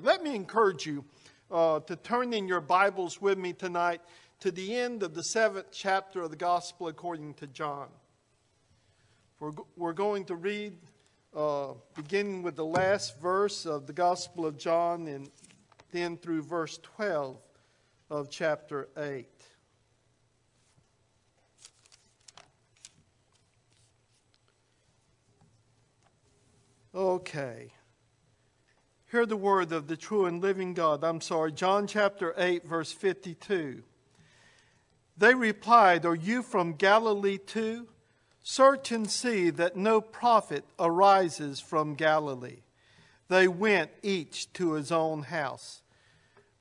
Let 0.00 0.22
me 0.22 0.34
encourage 0.34 0.86
you 0.86 1.04
uh, 1.50 1.80
to 1.80 1.96
turn 1.96 2.32
in 2.32 2.48
your 2.48 2.60
Bibles 2.60 3.20
with 3.20 3.36
me 3.36 3.52
tonight 3.52 4.00
to 4.40 4.50
the 4.50 4.74
end 4.74 5.02
of 5.02 5.14
the 5.14 5.22
seventh 5.22 5.66
chapter 5.70 6.22
of 6.22 6.30
the 6.30 6.36
Gospel 6.36 6.88
according 6.88 7.34
to 7.34 7.46
John. 7.46 7.88
We're, 9.38 9.52
we're 9.76 9.92
going 9.92 10.24
to 10.26 10.36
read 10.36 10.72
uh, 11.36 11.74
beginning 11.94 12.42
with 12.42 12.56
the 12.56 12.64
last 12.64 13.20
verse 13.20 13.66
of 13.66 13.86
the 13.86 13.92
Gospel 13.92 14.46
of 14.46 14.56
John 14.56 15.08
and 15.08 15.30
then 15.90 16.16
through 16.16 16.42
verse 16.42 16.78
12 16.82 17.36
of 18.08 18.30
chapter 18.30 18.88
8. 18.96 19.26
Okay. 26.94 27.72
Hear 29.12 29.26
the 29.26 29.36
word 29.36 29.72
of 29.72 29.88
the 29.88 29.96
true 29.98 30.24
and 30.24 30.40
living 30.40 30.72
God. 30.72 31.04
I'm 31.04 31.20
sorry, 31.20 31.52
John 31.52 31.86
chapter 31.86 32.32
8, 32.34 32.66
verse 32.66 32.92
52. 32.92 33.82
They 35.18 35.34
replied, 35.34 36.06
Are 36.06 36.14
you 36.14 36.42
from 36.42 36.72
Galilee 36.72 37.36
too? 37.36 37.88
Search 38.42 38.90
and 38.90 39.10
see 39.10 39.50
that 39.50 39.76
no 39.76 40.00
prophet 40.00 40.64
arises 40.78 41.60
from 41.60 41.94
Galilee. 41.94 42.62
They 43.28 43.48
went 43.48 43.90
each 44.02 44.50
to 44.54 44.72
his 44.72 44.90
own 44.90 45.24
house. 45.24 45.82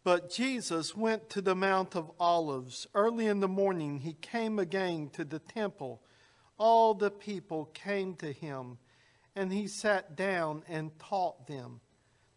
But 0.04 0.30
Jesus 0.30 0.94
went 0.94 1.30
to 1.30 1.40
the 1.40 1.56
Mount 1.56 1.96
of 1.96 2.12
Olives. 2.20 2.86
Early 2.94 3.28
in 3.28 3.40
the 3.40 3.48
morning, 3.48 4.00
he 4.00 4.18
came 4.20 4.60
again 4.60 5.10
to 5.14 5.24
the 5.24 5.40
temple. 5.40 6.02
All 6.58 6.96
the 6.96 7.12
people 7.12 7.70
came 7.74 8.16
to 8.16 8.34
him 8.34 8.78
and 9.38 9.54
he 9.54 9.68
sat 9.68 10.18
down 10.18 10.64
and 10.68 10.92
taught 11.00 11.48
them. 11.48 11.80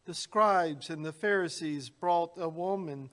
The 0.05 0.15
scribes 0.15 0.91
and 0.91 1.05
the 1.05 1.13
Pharisees 1.13 1.89
brought 1.89 2.33
a 2.37 2.49
woman 2.49 3.11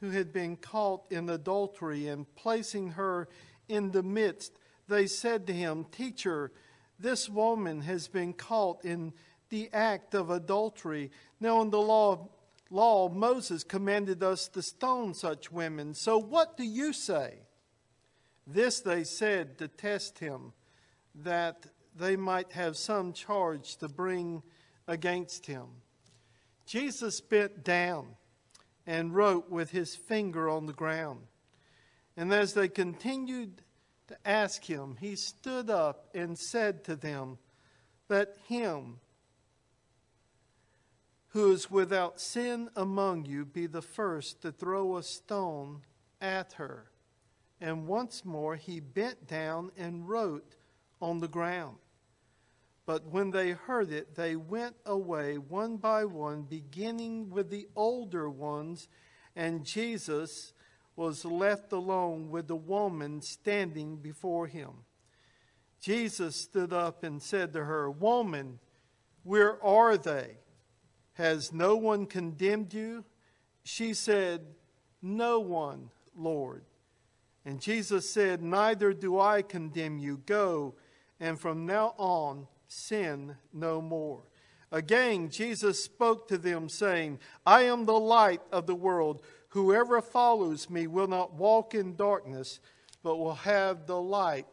who 0.00 0.10
had 0.10 0.32
been 0.32 0.56
caught 0.56 1.02
in 1.10 1.28
adultery, 1.28 2.08
and 2.08 2.32
placing 2.34 2.92
her 2.92 3.28
in 3.68 3.90
the 3.90 4.02
midst, 4.02 4.58
they 4.88 5.06
said 5.06 5.46
to 5.46 5.52
him, 5.52 5.84
Teacher, 5.92 6.52
this 6.98 7.28
woman 7.28 7.82
has 7.82 8.08
been 8.08 8.32
caught 8.32 8.84
in 8.84 9.12
the 9.50 9.68
act 9.72 10.14
of 10.14 10.30
adultery. 10.30 11.10
Now, 11.38 11.60
in 11.60 11.70
the 11.70 11.80
law, 11.80 12.30
law 12.70 13.08
Moses 13.10 13.62
commanded 13.62 14.22
us 14.22 14.48
to 14.48 14.62
stone 14.62 15.12
such 15.12 15.52
women. 15.52 15.92
So, 15.92 16.16
what 16.16 16.56
do 16.56 16.64
you 16.64 16.92
say? 16.92 17.40
This 18.46 18.80
they 18.80 19.04
said 19.04 19.58
to 19.58 19.68
test 19.68 20.18
him, 20.18 20.52
that 21.14 21.66
they 21.96 22.16
might 22.16 22.52
have 22.52 22.76
some 22.76 23.12
charge 23.12 23.76
to 23.76 23.88
bring 23.88 24.42
against 24.86 25.46
him. 25.46 25.66
Jesus 26.70 27.20
bent 27.20 27.64
down 27.64 28.14
and 28.86 29.12
wrote 29.12 29.50
with 29.50 29.72
his 29.72 29.96
finger 29.96 30.48
on 30.48 30.66
the 30.66 30.72
ground. 30.72 31.22
And 32.16 32.32
as 32.32 32.54
they 32.54 32.68
continued 32.68 33.62
to 34.06 34.16
ask 34.24 34.62
him, 34.62 34.96
he 35.00 35.16
stood 35.16 35.68
up 35.68 36.06
and 36.14 36.38
said 36.38 36.84
to 36.84 36.94
them, 36.94 37.38
Let 38.08 38.36
him 38.46 39.00
who 41.30 41.50
is 41.50 41.72
without 41.72 42.20
sin 42.20 42.70
among 42.76 43.24
you 43.24 43.44
be 43.44 43.66
the 43.66 43.82
first 43.82 44.40
to 44.42 44.52
throw 44.52 44.96
a 44.96 45.02
stone 45.02 45.80
at 46.20 46.52
her. 46.52 46.92
And 47.60 47.88
once 47.88 48.24
more 48.24 48.54
he 48.54 48.78
bent 48.78 49.26
down 49.26 49.72
and 49.76 50.08
wrote 50.08 50.54
on 51.02 51.18
the 51.18 51.26
ground. 51.26 51.78
But 52.90 53.06
when 53.06 53.30
they 53.30 53.52
heard 53.52 53.92
it, 53.92 54.16
they 54.16 54.34
went 54.34 54.74
away 54.84 55.38
one 55.38 55.76
by 55.76 56.04
one, 56.04 56.42
beginning 56.42 57.30
with 57.30 57.48
the 57.48 57.68
older 57.76 58.28
ones, 58.28 58.88
and 59.36 59.64
Jesus 59.64 60.52
was 60.96 61.24
left 61.24 61.70
alone 61.70 62.30
with 62.30 62.48
the 62.48 62.56
woman 62.56 63.22
standing 63.22 63.98
before 63.98 64.48
him. 64.48 64.70
Jesus 65.80 66.34
stood 66.34 66.72
up 66.72 67.04
and 67.04 67.22
said 67.22 67.52
to 67.52 67.64
her, 67.64 67.88
Woman, 67.88 68.58
where 69.22 69.64
are 69.64 69.96
they? 69.96 70.38
Has 71.12 71.52
no 71.52 71.76
one 71.76 72.06
condemned 72.06 72.74
you? 72.74 73.04
She 73.62 73.94
said, 73.94 74.40
No 75.00 75.38
one, 75.38 75.90
Lord. 76.16 76.64
And 77.44 77.60
Jesus 77.60 78.10
said, 78.10 78.42
Neither 78.42 78.92
do 78.92 79.20
I 79.20 79.42
condemn 79.42 80.00
you. 80.00 80.16
Go, 80.26 80.74
and 81.20 81.38
from 81.38 81.66
now 81.66 81.94
on, 81.96 82.48
sin 82.70 83.36
no 83.52 83.80
more. 83.82 84.22
Again, 84.72 85.30
Jesus 85.30 85.82
spoke 85.82 86.28
to 86.28 86.38
them, 86.38 86.68
saying, 86.68 87.18
I 87.44 87.62
am 87.62 87.84
the 87.84 87.98
light 87.98 88.40
of 88.52 88.66
the 88.66 88.74
world. 88.74 89.22
Whoever 89.48 90.00
follows 90.00 90.70
me 90.70 90.86
will 90.86 91.08
not 91.08 91.34
walk 91.34 91.74
in 91.74 91.96
darkness, 91.96 92.60
but 93.02 93.16
will 93.16 93.34
have 93.34 93.86
the 93.86 94.00
light 94.00 94.46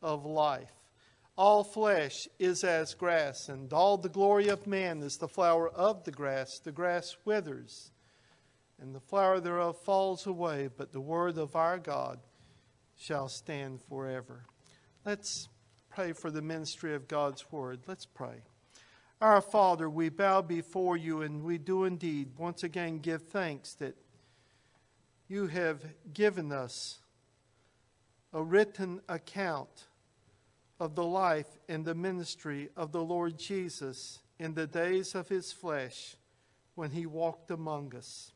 of 0.00 0.24
life. 0.24 0.70
All 1.36 1.64
flesh 1.64 2.28
is 2.38 2.62
as 2.62 2.94
grass, 2.94 3.48
and 3.48 3.72
all 3.72 3.96
the 3.96 4.08
glory 4.08 4.48
of 4.48 4.66
man 4.66 5.02
is 5.02 5.16
the 5.16 5.28
flower 5.28 5.68
of 5.68 6.04
the 6.04 6.12
grass. 6.12 6.60
The 6.60 6.72
grass 6.72 7.16
withers, 7.24 7.90
and 8.80 8.94
the 8.94 9.00
flower 9.00 9.40
thereof 9.40 9.76
falls 9.78 10.26
away, 10.26 10.68
but 10.76 10.92
the 10.92 11.00
word 11.00 11.36
of 11.36 11.56
our 11.56 11.78
God 11.78 12.20
shall 12.96 13.28
stand 13.28 13.80
forever. 13.88 14.44
Let's 15.04 15.48
pray 15.98 16.12
for 16.12 16.30
the 16.30 16.40
ministry 16.40 16.94
of 16.94 17.08
God's 17.08 17.50
word. 17.50 17.80
Let's 17.88 18.06
pray. 18.06 18.42
Our 19.20 19.40
Father, 19.40 19.90
we 19.90 20.10
bow 20.10 20.42
before 20.42 20.96
you 20.96 21.22
and 21.22 21.42
we 21.42 21.58
do 21.58 21.82
indeed 21.82 22.28
once 22.38 22.62
again 22.62 23.00
give 23.00 23.22
thanks 23.22 23.74
that 23.74 23.96
you 25.26 25.48
have 25.48 25.84
given 26.14 26.52
us 26.52 27.00
a 28.32 28.40
written 28.40 29.00
account 29.08 29.88
of 30.78 30.94
the 30.94 31.02
life 31.02 31.58
and 31.68 31.84
the 31.84 31.96
ministry 31.96 32.68
of 32.76 32.92
the 32.92 33.02
Lord 33.02 33.36
Jesus 33.36 34.20
in 34.38 34.54
the 34.54 34.68
days 34.68 35.16
of 35.16 35.28
his 35.28 35.50
flesh 35.50 36.14
when 36.76 36.92
he 36.92 37.06
walked 37.06 37.50
among 37.50 37.92
us. 37.96 38.30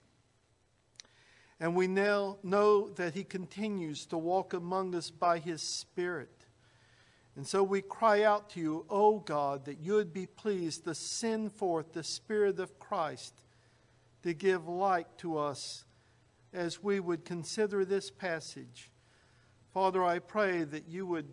And 1.60 1.76
we 1.76 1.86
now 1.86 2.38
know 2.42 2.88
that 2.96 3.14
he 3.14 3.22
continues 3.22 4.04
to 4.06 4.18
walk 4.18 4.52
among 4.52 4.96
us 4.96 5.10
by 5.10 5.38
his 5.38 5.62
Spirit. 5.62 6.41
And 7.36 7.46
so 7.46 7.62
we 7.62 7.80
cry 7.80 8.24
out 8.24 8.50
to 8.50 8.60
you, 8.60 8.84
O 8.90 9.18
God, 9.18 9.64
that 9.64 9.80
you 9.80 9.94
would 9.94 10.12
be 10.12 10.26
pleased 10.26 10.84
to 10.84 10.94
send 10.94 11.52
forth 11.52 11.92
the 11.92 12.04
Spirit 12.04 12.60
of 12.60 12.78
Christ 12.78 13.34
to 14.22 14.34
give 14.34 14.68
light 14.68 15.06
to 15.18 15.38
us 15.38 15.84
as 16.52 16.82
we 16.82 17.00
would 17.00 17.24
consider 17.24 17.84
this 17.84 18.10
passage. 18.10 18.90
Father, 19.72 20.04
I 20.04 20.18
pray 20.18 20.64
that 20.64 20.88
you 20.88 21.06
would 21.06 21.28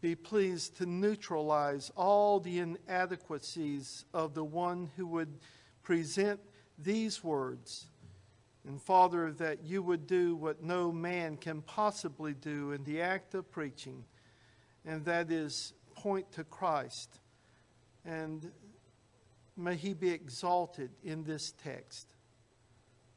be 0.00 0.16
pleased 0.16 0.76
to 0.78 0.86
neutralize 0.86 1.90
all 1.96 2.40
the 2.40 2.58
inadequacies 2.58 4.04
of 4.12 4.34
the 4.34 4.44
one 4.44 4.90
who 4.96 5.06
would 5.06 5.38
present 5.82 6.40
these 6.76 7.22
words. 7.22 7.86
And 8.66 8.82
Father, 8.82 9.32
that 9.32 9.64
you 9.64 9.82
would 9.82 10.06
do 10.06 10.34
what 10.34 10.62
no 10.62 10.90
man 10.90 11.36
can 11.36 11.62
possibly 11.62 12.34
do 12.34 12.72
in 12.72 12.82
the 12.84 13.00
act 13.00 13.34
of 13.34 13.50
preaching 13.50 14.04
and 14.88 15.04
that 15.04 15.30
is 15.30 15.74
point 15.94 16.32
to 16.32 16.44
Christ. 16.44 17.20
And 18.06 18.50
may 19.54 19.76
he 19.76 19.92
be 19.92 20.08
exalted 20.08 20.90
in 21.04 21.24
this 21.24 21.52
text. 21.62 22.14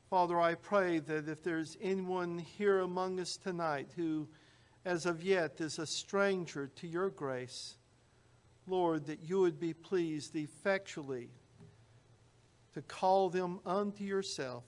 Father, 0.09 0.37
I 0.37 0.55
pray 0.55 0.99
that 0.99 1.29
if 1.29 1.41
there's 1.41 1.77
anyone 1.81 2.39
here 2.39 2.79
among 2.79 3.21
us 3.21 3.37
tonight 3.37 3.91
who, 3.95 4.27
as 4.83 5.05
of 5.05 5.23
yet, 5.23 5.61
is 5.61 5.79
a 5.79 5.87
stranger 5.87 6.69
to 6.75 6.87
your 6.87 7.09
grace, 7.09 7.77
Lord, 8.67 9.05
that 9.05 9.23
you 9.23 9.39
would 9.39 9.57
be 9.57 9.73
pleased 9.73 10.35
effectually 10.35 11.29
to 12.73 12.81
call 12.81 13.29
them 13.29 13.61
unto 13.65 14.03
yourself, 14.03 14.65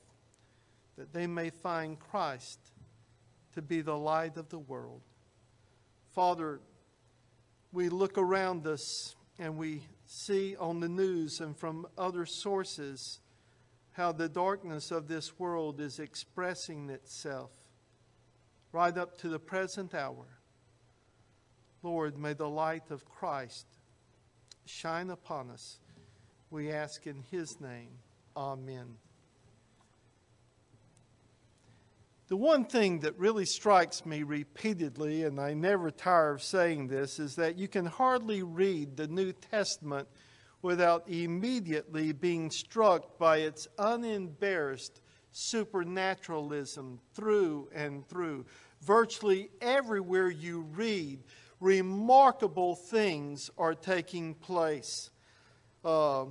that 0.98 1.12
they 1.12 1.28
may 1.28 1.50
find 1.50 2.00
Christ 2.00 2.60
to 3.56 3.62
be 3.62 3.81
the 3.81 3.98
light 3.98 4.38
of 4.38 4.48
the 4.48 4.60
world. 4.60 5.01
Father, 6.13 6.62
we 7.74 7.90
look 7.90 8.20
around 8.20 8.68
us 8.68 9.16
and 9.40 9.58
we 9.58 9.81
see 10.06 10.56
on 10.56 10.80
the 10.80 10.88
news 10.88 11.40
and 11.40 11.58
from 11.58 11.88
other 11.98 12.25
sources 12.25 13.20
how 13.94 14.12
the 14.12 14.30
darkness 14.30 14.92
of 14.92 15.08
this 15.08 15.40
world 15.40 15.81
is 15.81 16.00
expressing 16.00 16.92
itself 16.92 17.50
right 18.72 18.96
up 18.96 19.18
to 19.18 19.28
the 19.28 19.40
present 19.40 19.96
hour. 19.96 20.25
Lord, 21.81 22.18
may 22.18 22.34
the 22.34 22.50
light 22.50 22.92
of 22.92 23.06
Christ 23.06 23.66
shine 24.66 25.10
upon 25.10 25.50
us. 25.50 25.80
We 26.52 26.72
ask 26.72 27.08
in 27.08 27.24
His 27.31 27.60
name. 27.60 27.90
Amen. 28.38 28.98
The 32.33 32.38
one 32.38 32.65
thing 32.65 33.01
that 33.01 33.15
really 33.19 33.45
strikes 33.45 34.07
me 34.07 34.24
repeatedly, 34.24 35.25
and 35.25 35.39
I 35.39 35.53
never 35.53 35.91
tire 35.91 36.31
of 36.31 36.41
saying 36.41 36.88
this, 36.88 37.19
is 37.19 37.35
that 37.35 37.59
you 37.59 37.68
can 37.68 37.85
hardly 37.85 38.41
read 38.41 38.97
the 38.97 39.06
New 39.06 39.33
Testament 39.33 40.07
without 40.63 41.07
immediately 41.07 42.12
being 42.12 42.50
struck 42.50 43.19
by 43.19 43.38
its 43.38 43.68
unembarrassed 43.77 45.00
supernaturalism 45.31 47.00
through 47.13 47.69
and 47.71 48.03
through. 48.07 48.47
Virtually 48.81 49.51
everywhere 49.62 50.31
you 50.31 50.62
read, 50.62 51.19
remarkable 51.59 52.74
things 52.74 53.51
are 53.59 53.75
taking 53.75 54.33
place. 54.33 55.12
Uh, 55.85 56.25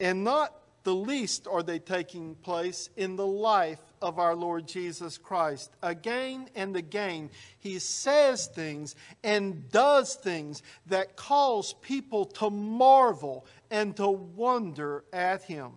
and 0.00 0.22
not 0.22 0.54
the 0.82 0.94
least 0.94 1.46
are 1.46 1.62
they 1.62 1.78
taking 1.78 2.34
place 2.34 2.90
in 2.94 3.16
the 3.16 3.26
life 3.26 3.89
of 4.02 4.18
our 4.18 4.34
Lord 4.34 4.66
Jesus 4.66 5.18
Christ. 5.18 5.70
Again 5.82 6.48
and 6.54 6.76
again, 6.76 7.30
he 7.58 7.78
says 7.78 8.46
things 8.46 8.94
and 9.22 9.68
does 9.70 10.14
things 10.14 10.62
that 10.86 11.16
cause 11.16 11.74
people 11.82 12.24
to 12.24 12.50
marvel 12.50 13.46
and 13.70 13.96
to 13.96 14.08
wonder 14.08 15.04
at 15.12 15.42
him. 15.42 15.72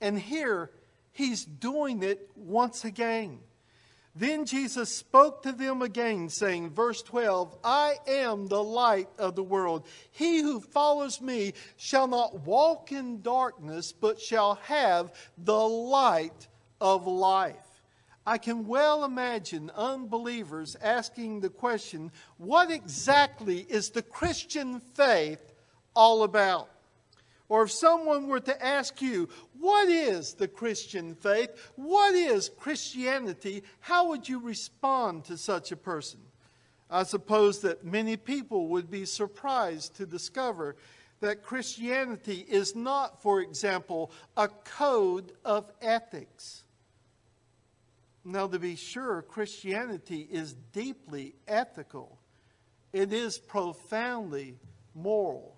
And 0.00 0.18
here, 0.18 0.70
he's 1.12 1.44
doing 1.44 2.02
it 2.02 2.30
once 2.36 2.84
again. 2.84 3.40
Then 4.14 4.46
Jesus 4.46 4.92
spoke 4.92 5.44
to 5.44 5.52
them 5.52 5.80
again, 5.80 6.28
saying, 6.28 6.70
verse 6.70 7.02
12, 7.02 7.56
I 7.62 7.98
am 8.08 8.48
the 8.48 8.62
light 8.62 9.08
of 9.16 9.36
the 9.36 9.44
world. 9.44 9.86
He 10.10 10.40
who 10.40 10.58
follows 10.58 11.20
me 11.20 11.52
shall 11.76 12.08
not 12.08 12.40
walk 12.40 12.90
in 12.90 13.22
darkness, 13.22 13.92
but 13.92 14.20
shall 14.20 14.56
have 14.64 15.12
the 15.36 15.52
light 15.52 16.48
of 16.80 17.06
life. 17.06 17.56
I 18.26 18.36
can 18.36 18.66
well 18.66 19.04
imagine 19.04 19.70
unbelievers 19.74 20.76
asking 20.82 21.40
the 21.40 21.48
question, 21.48 22.12
what 22.36 22.70
exactly 22.70 23.66
is 23.68 23.90
the 23.90 24.02
Christian 24.02 24.80
faith 24.80 25.54
all 25.96 26.24
about? 26.24 26.68
Or 27.48 27.62
if 27.62 27.70
someone 27.70 28.28
were 28.28 28.40
to 28.40 28.64
ask 28.64 29.00
you, 29.00 29.30
what 29.58 29.88
is 29.88 30.34
the 30.34 30.48
Christian 30.48 31.14
faith? 31.14 31.50
What 31.76 32.14
is 32.14 32.50
Christianity? 32.58 33.62
How 33.80 34.08
would 34.08 34.28
you 34.28 34.40
respond 34.40 35.24
to 35.24 35.38
such 35.38 35.72
a 35.72 35.76
person? 35.76 36.20
I 36.90 37.04
suppose 37.04 37.60
that 37.60 37.84
many 37.84 38.18
people 38.18 38.68
would 38.68 38.90
be 38.90 39.06
surprised 39.06 39.96
to 39.96 40.06
discover 40.06 40.76
that 41.20 41.42
Christianity 41.42 42.44
is 42.46 42.76
not, 42.76 43.22
for 43.22 43.40
example, 43.40 44.10
a 44.36 44.48
code 44.48 45.32
of 45.44 45.70
ethics. 45.80 46.64
Now, 48.28 48.46
to 48.46 48.58
be 48.58 48.76
sure, 48.76 49.22
Christianity 49.22 50.28
is 50.30 50.52
deeply 50.74 51.34
ethical, 51.46 52.18
it 52.92 53.12
is 53.12 53.38
profoundly 53.38 54.56
moral. 54.94 55.56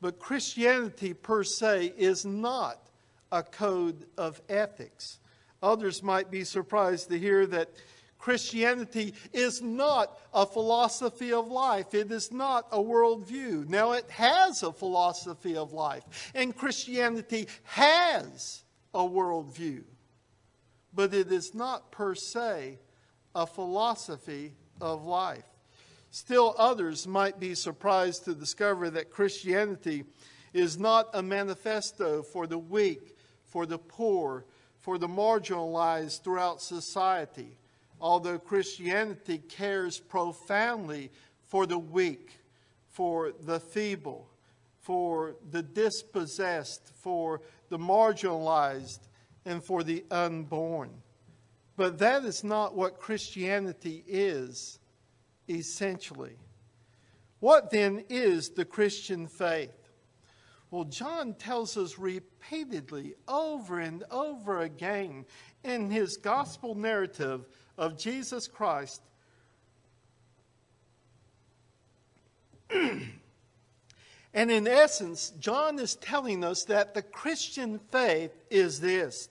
But 0.00 0.20
Christianity 0.20 1.12
per 1.12 1.42
se 1.42 1.94
is 1.96 2.24
not 2.24 2.88
a 3.32 3.42
code 3.42 4.06
of 4.16 4.40
ethics. 4.48 5.18
Others 5.62 6.02
might 6.02 6.30
be 6.30 6.44
surprised 6.44 7.08
to 7.10 7.18
hear 7.18 7.46
that 7.46 7.70
Christianity 8.18 9.14
is 9.32 9.60
not 9.60 10.20
a 10.32 10.46
philosophy 10.46 11.32
of 11.32 11.48
life. 11.48 11.94
It 11.94 12.12
is 12.12 12.30
not 12.30 12.68
a 12.70 12.78
worldview. 12.78 13.68
Now, 13.68 13.92
it 13.92 14.08
has 14.10 14.62
a 14.62 14.72
philosophy 14.72 15.56
of 15.56 15.72
life, 15.72 16.30
and 16.32 16.56
Christianity 16.56 17.48
has 17.64 18.62
a 18.94 19.00
worldview, 19.00 19.82
but 20.94 21.14
it 21.14 21.32
is 21.32 21.54
not 21.54 21.90
per 21.90 22.14
se 22.14 22.78
a 23.34 23.46
philosophy 23.46 24.52
of 24.80 25.04
life. 25.04 25.44
Still, 26.10 26.54
others 26.58 27.06
might 27.06 27.40
be 27.40 27.54
surprised 27.54 28.24
to 28.26 28.34
discover 28.34 28.90
that 28.90 29.10
Christianity 29.10 30.04
is 30.52 30.78
not 30.78 31.08
a 31.14 31.22
manifesto 31.22 32.22
for 32.22 32.46
the 32.46 32.58
weak, 32.58 33.16
for 33.44 33.64
the 33.64 33.78
poor, 33.78 34.44
for 34.78 34.98
the 34.98 35.08
marginalized 35.08 36.22
throughout 36.22 36.60
society, 36.60 37.56
although 38.00 38.38
Christianity 38.38 39.38
cares 39.38 39.98
profoundly 39.98 41.10
for 41.46 41.66
the 41.66 41.78
weak, 41.78 42.40
for 42.88 43.32
the 43.32 43.60
feeble, 43.60 44.28
for 44.80 45.36
the 45.50 45.62
dispossessed, 45.62 46.92
for 46.94 47.40
the 47.70 47.78
marginalized, 47.78 48.98
and 49.44 49.62
for 49.62 49.82
the 49.82 50.04
unborn. 50.10 50.90
But 51.76 51.98
that 51.98 52.24
is 52.24 52.44
not 52.44 52.74
what 52.74 52.98
Christianity 52.98 54.04
is 54.06 54.78
essentially. 55.48 56.36
What 57.40 57.70
then 57.70 58.04
is 58.08 58.50
the 58.50 58.64
Christian 58.64 59.26
faith? 59.26 59.74
Well, 60.70 60.84
John 60.84 61.34
tells 61.34 61.76
us 61.76 61.98
repeatedly, 61.98 63.14
over 63.28 63.78
and 63.78 64.04
over 64.10 64.60
again, 64.60 65.26
in 65.64 65.90
his 65.90 66.16
gospel 66.16 66.74
narrative 66.74 67.46
of 67.76 67.98
Jesus 67.98 68.48
Christ. 68.48 69.02
and 72.70 73.10
in 74.32 74.66
essence, 74.66 75.32
John 75.38 75.78
is 75.78 75.96
telling 75.96 76.42
us 76.42 76.64
that 76.64 76.94
the 76.94 77.02
Christian 77.02 77.78
faith 77.90 78.32
is 78.50 78.80
this 78.80 79.28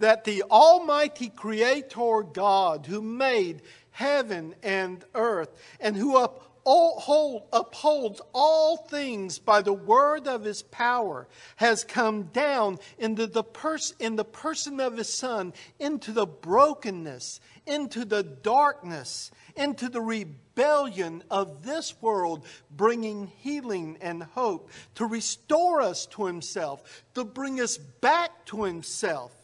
that 0.00 0.24
the 0.24 0.42
Almighty 0.50 1.28
Creator 1.28 2.22
God 2.32 2.86
who 2.86 3.00
made 3.00 3.62
heaven 3.92 4.54
and 4.62 5.04
earth, 5.14 5.50
and 5.78 5.94
who 5.94 6.16
uphold, 6.16 7.42
upholds 7.52 8.20
all 8.32 8.78
things 8.78 9.38
by 9.38 9.60
the 9.60 9.72
word 9.72 10.26
of 10.26 10.42
his 10.42 10.62
power, 10.62 11.28
has 11.56 11.84
come 11.84 12.24
down 12.24 12.78
into 12.98 13.26
the 13.26 13.44
pers- 13.44 13.94
in 13.98 14.16
the 14.16 14.24
person 14.24 14.80
of 14.80 14.96
his 14.96 15.12
Son 15.12 15.52
into 15.78 16.12
the 16.12 16.26
brokenness, 16.26 17.40
into 17.66 18.06
the 18.06 18.22
darkness, 18.22 19.30
into 19.54 19.90
the 19.90 20.00
rebellion 20.00 21.22
of 21.30 21.62
this 21.62 21.94
world, 22.00 22.46
bringing 22.70 23.26
healing 23.26 23.98
and 24.00 24.22
hope, 24.22 24.70
to 24.94 25.04
restore 25.04 25.82
us 25.82 26.06
to 26.06 26.24
himself, 26.24 27.04
to 27.14 27.24
bring 27.24 27.60
us 27.60 27.76
back 27.76 28.46
to 28.46 28.64
himself 28.64 29.39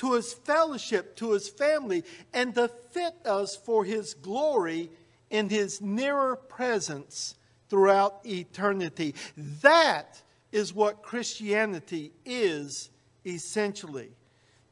to 0.00 0.14
his 0.14 0.32
fellowship, 0.32 1.14
to 1.14 1.32
his 1.32 1.46
family, 1.46 2.02
and 2.32 2.54
to 2.54 2.68
fit 2.68 3.14
us 3.26 3.54
for 3.54 3.84
his 3.84 4.14
glory 4.14 4.88
in 5.28 5.50
his 5.50 5.82
nearer 5.82 6.36
presence 6.36 7.34
throughout 7.68 8.18
eternity. 8.24 9.14
That 9.60 10.22
is 10.52 10.72
what 10.72 11.02
Christianity 11.02 12.12
is 12.24 12.88
essentially. 13.26 14.08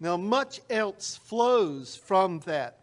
Now, 0.00 0.16
much 0.16 0.62
else 0.70 1.20
flows 1.22 1.94
from 1.94 2.40
that, 2.46 2.78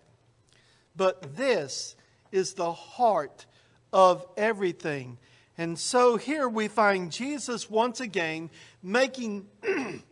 but 0.96 1.36
this 1.36 1.96
is 2.32 2.54
the 2.54 2.74
heart 2.74 3.48
of 3.92 4.24
everything. 4.38 5.18
And 5.58 5.80
so 5.80 6.16
here 6.16 6.48
we 6.48 6.68
find 6.68 7.12
Jesus 7.12 7.72
once 7.72 8.02
again 8.02 8.52
making 8.84 9.48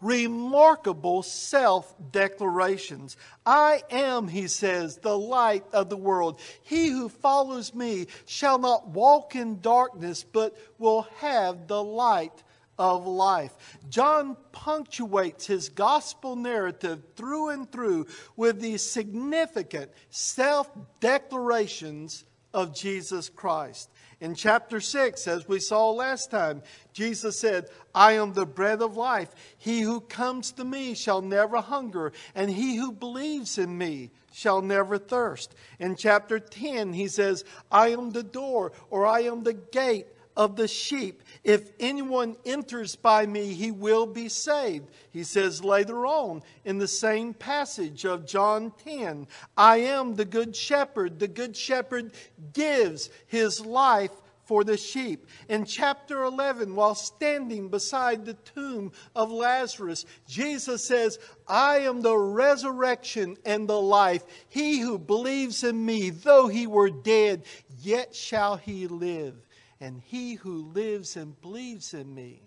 remarkable 0.00 1.22
self 1.22 1.94
declarations. 2.12 3.16
I 3.44 3.82
am, 3.90 4.28
he 4.28 4.48
says, 4.48 4.98
the 4.98 5.16
light 5.16 5.64
of 5.72 5.88
the 5.88 5.96
world. 5.96 6.40
He 6.62 6.88
who 6.88 7.08
follows 7.08 7.74
me 7.74 8.06
shall 8.26 8.58
not 8.58 8.88
walk 8.88 9.34
in 9.34 9.60
darkness, 9.60 10.24
but 10.24 10.56
will 10.78 11.02
have 11.18 11.66
the 11.66 11.82
light 11.82 12.42
of 12.78 13.06
life. 13.06 13.78
John 13.88 14.36
punctuates 14.52 15.46
his 15.46 15.68
gospel 15.68 16.36
narrative 16.36 17.02
through 17.16 17.50
and 17.50 17.70
through 17.70 18.06
with 18.36 18.60
these 18.60 18.82
significant 18.82 19.90
self 20.10 20.70
declarations 21.00 22.24
of 22.56 22.74
Jesus 22.74 23.28
Christ. 23.28 23.90
In 24.18 24.34
chapter 24.34 24.80
6, 24.80 25.28
as 25.28 25.46
we 25.46 25.60
saw 25.60 25.90
last 25.90 26.30
time, 26.30 26.62
Jesus 26.94 27.38
said, 27.38 27.68
I 27.94 28.12
am 28.12 28.32
the 28.32 28.46
bread 28.46 28.80
of 28.80 28.96
life. 28.96 29.28
He 29.58 29.82
who 29.82 30.00
comes 30.00 30.52
to 30.52 30.64
me 30.64 30.94
shall 30.94 31.20
never 31.20 31.58
hunger, 31.58 32.14
and 32.34 32.50
he 32.50 32.76
who 32.76 32.92
believes 32.92 33.58
in 33.58 33.76
me 33.76 34.10
shall 34.32 34.62
never 34.62 34.96
thirst. 34.96 35.54
In 35.78 35.96
chapter 35.96 36.38
10, 36.38 36.94
he 36.94 37.08
says, 37.08 37.44
I 37.70 37.88
am 37.88 38.10
the 38.10 38.22
door, 38.22 38.72
or 38.88 39.06
I 39.06 39.20
am 39.20 39.42
the 39.42 39.52
gate 39.52 40.06
of 40.36 40.56
the 40.56 40.68
sheep. 40.68 41.22
If 41.42 41.70
anyone 41.80 42.36
enters 42.44 42.96
by 42.96 43.26
me, 43.26 43.54
he 43.54 43.70
will 43.70 44.06
be 44.06 44.28
saved. 44.28 44.90
He 45.10 45.24
says 45.24 45.64
later 45.64 46.06
on 46.06 46.42
in 46.64 46.78
the 46.78 46.88
same 46.88 47.32
passage 47.32 48.04
of 48.04 48.26
John 48.26 48.72
10 48.84 49.26
I 49.56 49.78
am 49.78 50.14
the 50.14 50.24
good 50.24 50.54
shepherd. 50.54 51.18
The 51.18 51.28
good 51.28 51.56
shepherd 51.56 52.12
gives 52.52 53.10
his 53.26 53.64
life 53.64 54.10
for 54.46 54.62
the 54.62 54.76
sheep. 54.76 55.26
In 55.48 55.64
chapter 55.64 56.22
11, 56.22 56.74
while 56.74 56.94
standing 56.94 57.68
beside 57.68 58.24
the 58.24 58.34
tomb 58.34 58.92
of 59.14 59.30
Lazarus, 59.30 60.06
Jesus 60.28 60.84
says, 60.86 61.18
I 61.48 61.78
am 61.78 62.00
the 62.00 62.16
resurrection 62.16 63.36
and 63.44 63.68
the 63.68 63.80
life. 63.80 64.24
He 64.48 64.78
who 64.78 64.98
believes 64.98 65.64
in 65.64 65.84
me, 65.84 66.10
though 66.10 66.46
he 66.46 66.66
were 66.66 66.90
dead, 66.90 67.42
yet 67.80 68.14
shall 68.14 68.56
he 68.56 68.86
live. 68.86 69.34
And 69.80 70.00
he 70.00 70.34
who 70.34 70.70
lives 70.72 71.16
and 71.16 71.40
believes 71.40 71.92
in 71.94 72.14
me 72.14 72.42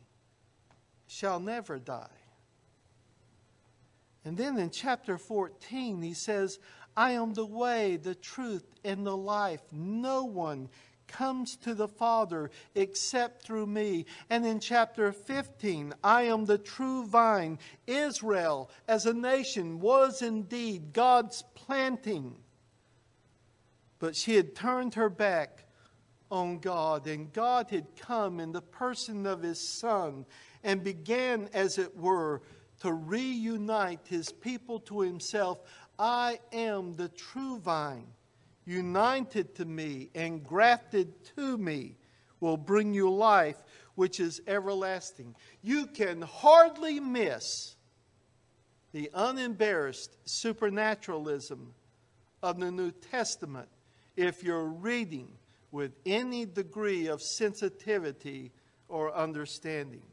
shall 1.07 1.39
never 1.39 1.77
die. 1.77 2.07
And 4.25 4.37
then 4.37 4.57
in 4.57 4.69
chapter 4.69 5.17
14, 5.17 6.01
he 6.01 6.13
says, 6.13 6.59
I 6.95 7.11
am 7.11 7.33
the 7.33 7.45
way, 7.45 7.97
the 7.97 8.15
truth, 8.15 8.65
and 8.83 9.05
the 9.05 9.15
life. 9.15 9.61
No 9.71 10.23
one 10.23 10.69
comes 11.07 11.55
to 11.57 11.73
the 11.73 11.87
Father 11.87 12.51
except 12.75 13.41
through 13.41 13.65
me. 13.65 14.05
And 14.29 14.45
in 14.45 14.59
chapter 14.59 15.11
15, 15.11 15.93
I 16.03 16.23
am 16.23 16.45
the 16.45 16.57
true 16.57 17.05
vine. 17.05 17.59
Israel, 17.87 18.69
as 18.87 19.05
a 19.05 19.13
nation, 19.13 19.79
was 19.79 20.21
indeed 20.21 20.93
God's 20.93 21.43
planting. 21.55 22.35
But 23.97 24.15
she 24.15 24.35
had 24.35 24.55
turned 24.55 24.95
her 24.95 25.09
back 25.09 25.65
on 26.31 26.59
God, 26.59 27.07
and 27.07 27.31
God 27.33 27.69
had 27.69 27.95
come 27.95 28.39
in 28.39 28.51
the 28.51 28.61
person 28.61 29.25
of 29.25 29.41
his 29.41 29.59
Son 29.59 30.25
and 30.63 30.83
began, 30.83 31.49
as 31.53 31.77
it 31.77 31.95
were, 31.97 32.41
to 32.81 32.93
reunite 32.93 34.07
his 34.07 34.31
people 34.31 34.79
to 34.81 35.01
himself. 35.01 35.59
I 35.97 36.39
am 36.51 36.95
the 36.95 37.09
true 37.09 37.59
vine. 37.59 38.07
United 38.65 39.55
to 39.55 39.65
me 39.65 40.09
and 40.13 40.43
grafted 40.43 41.11
to 41.35 41.57
me 41.57 41.97
will 42.39 42.57
bring 42.57 42.93
you 42.93 43.09
life 43.09 43.57
which 43.95 44.19
is 44.19 44.41
everlasting. 44.47 45.35
You 45.61 45.87
can 45.87 46.21
hardly 46.21 46.99
miss 46.99 47.75
the 48.91 49.09
unembarrassed 49.13 50.15
supernaturalism 50.25 51.73
of 52.41 52.59
the 52.59 52.71
New 52.71 52.91
Testament 52.91 53.67
if 54.15 54.43
you're 54.43 54.65
reading 54.65 55.38
with 55.71 55.91
any 56.05 56.45
degree 56.45 57.07
of 57.07 57.21
sensitivity 57.21 58.51
or 58.87 59.13
understanding. 59.13 60.03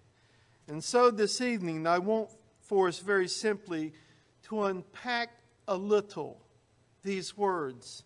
And 0.69 0.83
so 0.83 1.11
this 1.11 1.41
evening, 1.41 1.87
I 1.87 1.99
want 1.99 2.31
for 2.61 2.89
us 2.89 2.99
very 2.99 3.29
simply 3.29 3.93
to 4.45 4.65
unpack 4.65 5.31
a 5.69 5.77
little 5.77 6.43
these 7.03 7.37
words 7.37 8.03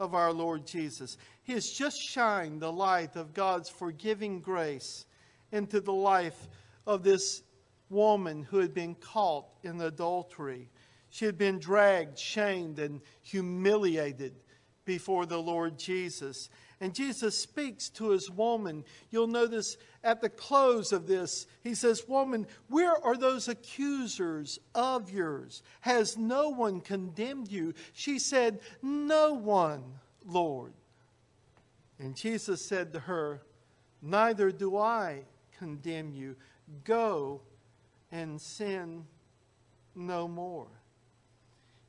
of 0.00 0.14
our 0.14 0.32
Lord 0.32 0.66
Jesus. 0.66 1.16
He 1.42 1.52
has 1.52 1.70
just 1.70 2.00
shined 2.00 2.60
the 2.60 2.72
light 2.72 3.16
of 3.16 3.34
God's 3.34 3.68
forgiving 3.68 4.40
grace 4.40 5.06
into 5.52 5.80
the 5.80 5.92
life 5.92 6.48
of 6.86 7.02
this 7.02 7.42
woman 7.90 8.42
who 8.42 8.58
had 8.58 8.74
been 8.74 8.94
caught 8.94 9.46
in 9.62 9.80
adultery. 9.80 10.70
She 11.10 11.24
had 11.24 11.38
been 11.38 11.58
dragged, 11.58 12.18
shamed, 12.18 12.78
and 12.78 13.00
humiliated 13.22 14.34
before 14.84 15.26
the 15.26 15.38
Lord 15.38 15.78
Jesus. 15.78 16.48
And 16.80 16.94
Jesus 16.94 17.36
speaks 17.36 17.88
to 17.90 18.10
his 18.10 18.30
woman. 18.30 18.84
You'll 19.10 19.26
notice 19.26 19.76
at 20.04 20.20
the 20.20 20.28
close 20.28 20.92
of 20.92 21.08
this, 21.08 21.46
he 21.64 21.74
says, 21.74 22.06
Woman, 22.06 22.46
where 22.68 23.04
are 23.04 23.16
those 23.16 23.48
accusers 23.48 24.60
of 24.74 25.10
yours? 25.10 25.62
Has 25.80 26.16
no 26.16 26.50
one 26.50 26.80
condemned 26.80 27.50
you? 27.50 27.74
She 27.92 28.20
said, 28.20 28.60
No 28.80 29.32
one, 29.32 29.82
Lord. 30.24 30.72
And 31.98 32.14
Jesus 32.14 32.64
said 32.64 32.92
to 32.92 33.00
her, 33.00 33.42
Neither 34.00 34.52
do 34.52 34.76
I 34.76 35.22
condemn 35.58 36.12
you. 36.12 36.36
Go 36.84 37.40
and 38.12 38.40
sin 38.40 39.04
no 39.96 40.28
more. 40.28 40.68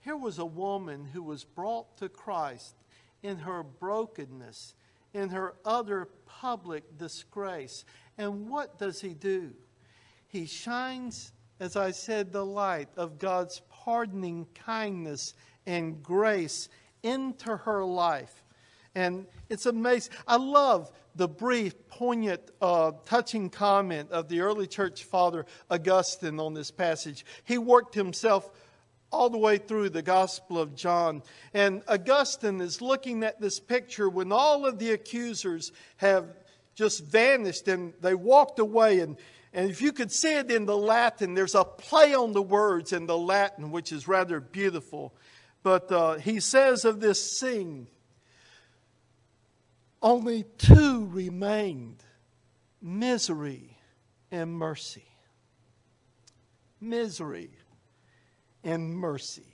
Here 0.02 0.18
was 0.18 0.40
a 0.40 0.46
woman 0.46 1.06
who 1.06 1.22
was 1.22 1.44
brought 1.44 1.98
to 1.98 2.10
Christ 2.10 2.74
in 3.22 3.38
her 3.40 3.64
brokenness 3.64 4.74
in 5.14 5.30
her 5.30 5.56
utter 5.66 6.08
public 6.26 6.98
disgrace. 6.98 7.86
And 8.18 8.50
what 8.50 8.78
does 8.78 9.02
he 9.02 9.14
do? 9.14 9.52
He 10.28 10.46
shines, 10.46 11.32
as 11.60 11.76
I 11.76 11.92
said, 11.92 12.32
the 12.32 12.46
light 12.46 12.90
of 12.98 13.18
God's 13.18 13.62
pardoning 13.70 14.48
kindness 14.54 15.34
and 15.66 16.04
grace 16.04 16.70
into 17.04 17.58
her 17.58 17.84
life. 17.84 18.44
And 18.96 19.26
it's 19.50 19.66
amazing. 19.66 20.14
I 20.28 20.38
love 20.38 20.92
the 21.16 21.28
brief, 21.28 21.88
poignant, 21.88 22.42
uh, 22.62 22.92
touching 23.06 23.50
comment 23.50 24.12
of 24.12 24.28
the 24.30 24.42
early 24.42 24.68
church 24.68 25.04
father 25.04 25.46
Augustine 25.70 26.40
on 26.40 26.54
this 26.54 26.72
passage. 26.72 27.26
He 27.44 27.58
worked 27.58 27.96
himself 27.96 28.50
all 29.12 29.30
the 29.30 29.38
way 29.38 29.58
through 29.58 29.90
the 29.90 30.02
Gospel 30.02 30.60
of 30.60 30.76
John. 30.76 31.24
And 31.54 31.84
Augustine 31.88 32.62
is 32.62 32.82
looking 32.82 33.24
at 33.24 33.42
this 33.42 33.60
picture 33.60 34.10
when 34.10 34.32
all 34.32 34.66
of 34.66 34.80
the 34.80 34.92
accusers 34.92 35.72
have 35.98 36.26
just 36.76 37.04
vanished 37.04 37.68
and 37.68 37.94
they 38.02 38.16
walked 38.16 38.60
away. 38.60 39.00
And, 39.00 39.18
and 39.54 39.70
if 39.70 39.82
you 39.82 39.92
could 39.92 40.12
see 40.12 40.38
it 40.38 40.52
in 40.52 40.66
the 40.66 40.78
Latin, 40.78 41.34
there's 41.34 41.56
a 41.56 41.64
play 41.64 42.14
on 42.14 42.34
the 42.34 42.42
words 42.42 42.94
in 42.94 43.08
the 43.08 43.18
Latin, 43.18 43.72
which 43.72 43.92
is 43.92 44.08
rather 44.08 44.40
beautiful. 44.40 45.14
But 45.64 45.92
uh, 45.92 46.16
he 46.16 46.40
says 46.40 46.86
of 46.86 47.00
this 47.00 47.40
scene, 47.40 47.88
only 50.02 50.46
two 50.58 51.08
remained 51.08 52.04
misery 52.82 53.78
and 54.32 54.54
mercy. 54.54 55.06
Misery 56.80 57.50
and 58.64 58.96
mercy. 58.96 59.46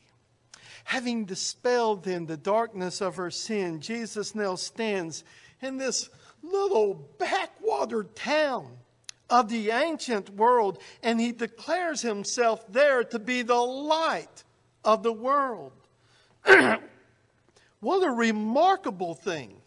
Having 0.85 1.25
dispelled 1.25 2.03
then 2.03 2.25
the 2.25 2.37
darkness 2.37 3.01
of 3.01 3.15
her 3.15 3.31
sin, 3.31 3.81
Jesus 3.81 4.35
now 4.35 4.55
stands 4.55 5.23
in 5.61 5.77
this 5.77 6.09
little 6.43 6.93
backwater 7.17 8.03
town 8.03 8.77
of 9.29 9.49
the 9.49 9.71
ancient 9.71 10.29
world, 10.29 10.79
and 11.01 11.19
he 11.19 11.31
declares 11.31 12.01
himself 12.01 12.71
there 12.71 13.03
to 13.03 13.17
be 13.17 13.41
the 13.41 13.55
light 13.55 14.43
of 14.83 15.01
the 15.01 15.13
world. 15.13 15.73
what 16.45 18.03
a 18.03 18.11
remarkable 18.11 19.15
thing. 19.15 19.61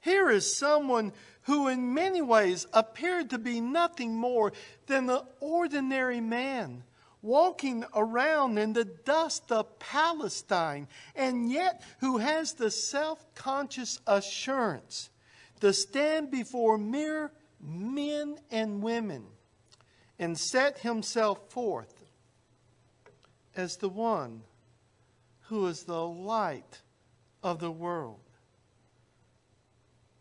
Here 0.00 0.30
is 0.30 0.56
someone 0.56 1.12
who, 1.42 1.66
in 1.66 1.92
many 1.92 2.22
ways, 2.22 2.66
appeared 2.72 3.30
to 3.30 3.38
be 3.38 3.60
nothing 3.60 4.14
more 4.14 4.52
than 4.86 5.10
an 5.10 5.22
ordinary 5.40 6.20
man 6.20 6.84
walking 7.26 7.84
around 7.94 8.56
in 8.56 8.72
the 8.72 8.84
dust 8.84 9.50
of 9.50 9.78
Palestine, 9.80 10.86
and 11.16 11.50
yet 11.50 11.82
who 11.98 12.18
has 12.18 12.52
the 12.52 12.70
self 12.70 13.26
conscious 13.34 13.98
assurance 14.06 15.10
to 15.60 15.72
stand 15.72 16.30
before 16.30 16.78
mere 16.78 17.32
men 17.60 18.38
and 18.50 18.80
women 18.82 19.26
and 20.18 20.38
set 20.38 20.78
himself 20.78 21.50
forth 21.50 22.04
as 23.56 23.76
the 23.76 23.88
one 23.88 24.42
who 25.48 25.66
is 25.66 25.82
the 25.82 26.06
light 26.06 26.82
of 27.42 27.58
the 27.58 27.70
world. 27.70 28.20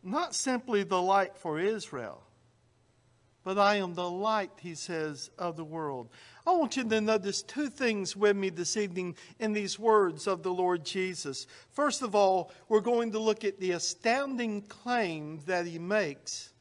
Not 0.04 0.36
simply 0.36 0.84
the 0.84 1.02
light 1.02 1.38
for 1.38 1.60
Israel, 1.60 2.25
but 3.46 3.60
I 3.60 3.76
am 3.76 3.94
the 3.94 4.10
light, 4.10 4.50
he 4.58 4.74
says, 4.74 5.30
of 5.38 5.56
the 5.56 5.64
world. 5.64 6.10
I 6.48 6.52
want 6.52 6.76
you 6.76 6.84
to 6.84 7.00
notice 7.00 7.44
two 7.44 7.70
things 7.70 8.16
with 8.16 8.36
me 8.36 8.50
this 8.50 8.76
evening 8.76 9.16
in 9.40 9.54
these 9.54 9.78
words 9.78 10.26
of 10.26 10.42
the 10.42 10.52
Lord 10.52 10.84
Jesus. 10.84 11.46
First 11.70 12.02
of 12.02 12.16
all, 12.16 12.52
we're 12.68 12.82
going 12.82 13.12
to 13.12 13.20
look 13.20 13.46
at 13.46 13.60
the 13.60 13.72
astounding 13.72 14.64
claim 14.64 15.40
that 15.46 15.68
he 15.68 15.78
makes, 15.78 16.54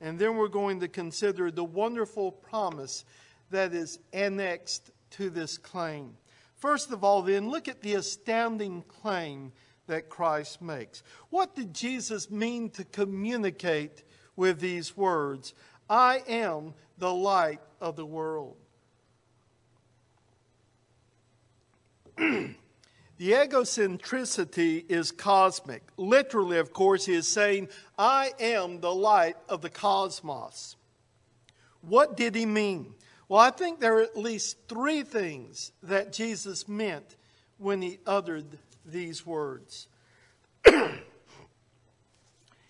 and 0.00 0.18
then 0.18 0.36
we're 0.36 0.48
going 0.48 0.80
to 0.80 0.88
consider 0.88 1.50
the 1.50 1.62
wonderful 1.62 2.32
promise 2.32 3.04
that 3.50 3.74
is 3.74 3.98
annexed 4.14 4.92
to 5.10 5.28
this 5.28 5.58
claim. 5.58 6.16
First 6.56 6.90
of 6.90 7.04
all, 7.04 7.20
then, 7.20 7.50
look 7.50 7.68
at 7.68 7.82
the 7.82 7.94
astounding 7.94 8.82
claim 8.88 9.52
that 9.88 10.08
Christ 10.08 10.62
makes. 10.62 11.02
What 11.28 11.54
did 11.54 11.74
Jesus 11.74 12.30
mean 12.30 12.70
to 12.70 12.84
communicate 12.84 14.04
with 14.36 14.60
these 14.60 14.96
words? 14.96 15.52
I 15.90 16.22
am 16.28 16.72
the 16.98 17.12
light 17.12 17.60
of 17.80 17.96
the 17.96 18.06
world. 18.06 18.56
the 22.16 22.54
egocentricity 23.18 24.88
is 24.88 25.10
cosmic. 25.10 25.82
Literally, 25.96 26.58
of 26.58 26.72
course, 26.72 27.06
he 27.06 27.14
is 27.14 27.26
saying, 27.26 27.68
I 27.98 28.32
am 28.38 28.80
the 28.80 28.94
light 28.94 29.36
of 29.48 29.62
the 29.62 29.70
cosmos. 29.70 30.76
What 31.80 32.16
did 32.16 32.36
he 32.36 32.46
mean? 32.46 32.94
Well, 33.28 33.40
I 33.40 33.50
think 33.50 33.80
there 33.80 33.98
are 33.98 34.02
at 34.02 34.16
least 34.16 34.58
three 34.68 35.02
things 35.02 35.72
that 35.82 36.12
Jesus 36.12 36.68
meant 36.68 37.16
when 37.58 37.82
he 37.82 37.98
uttered 38.06 38.58
these 38.84 39.26
words. 39.26 39.88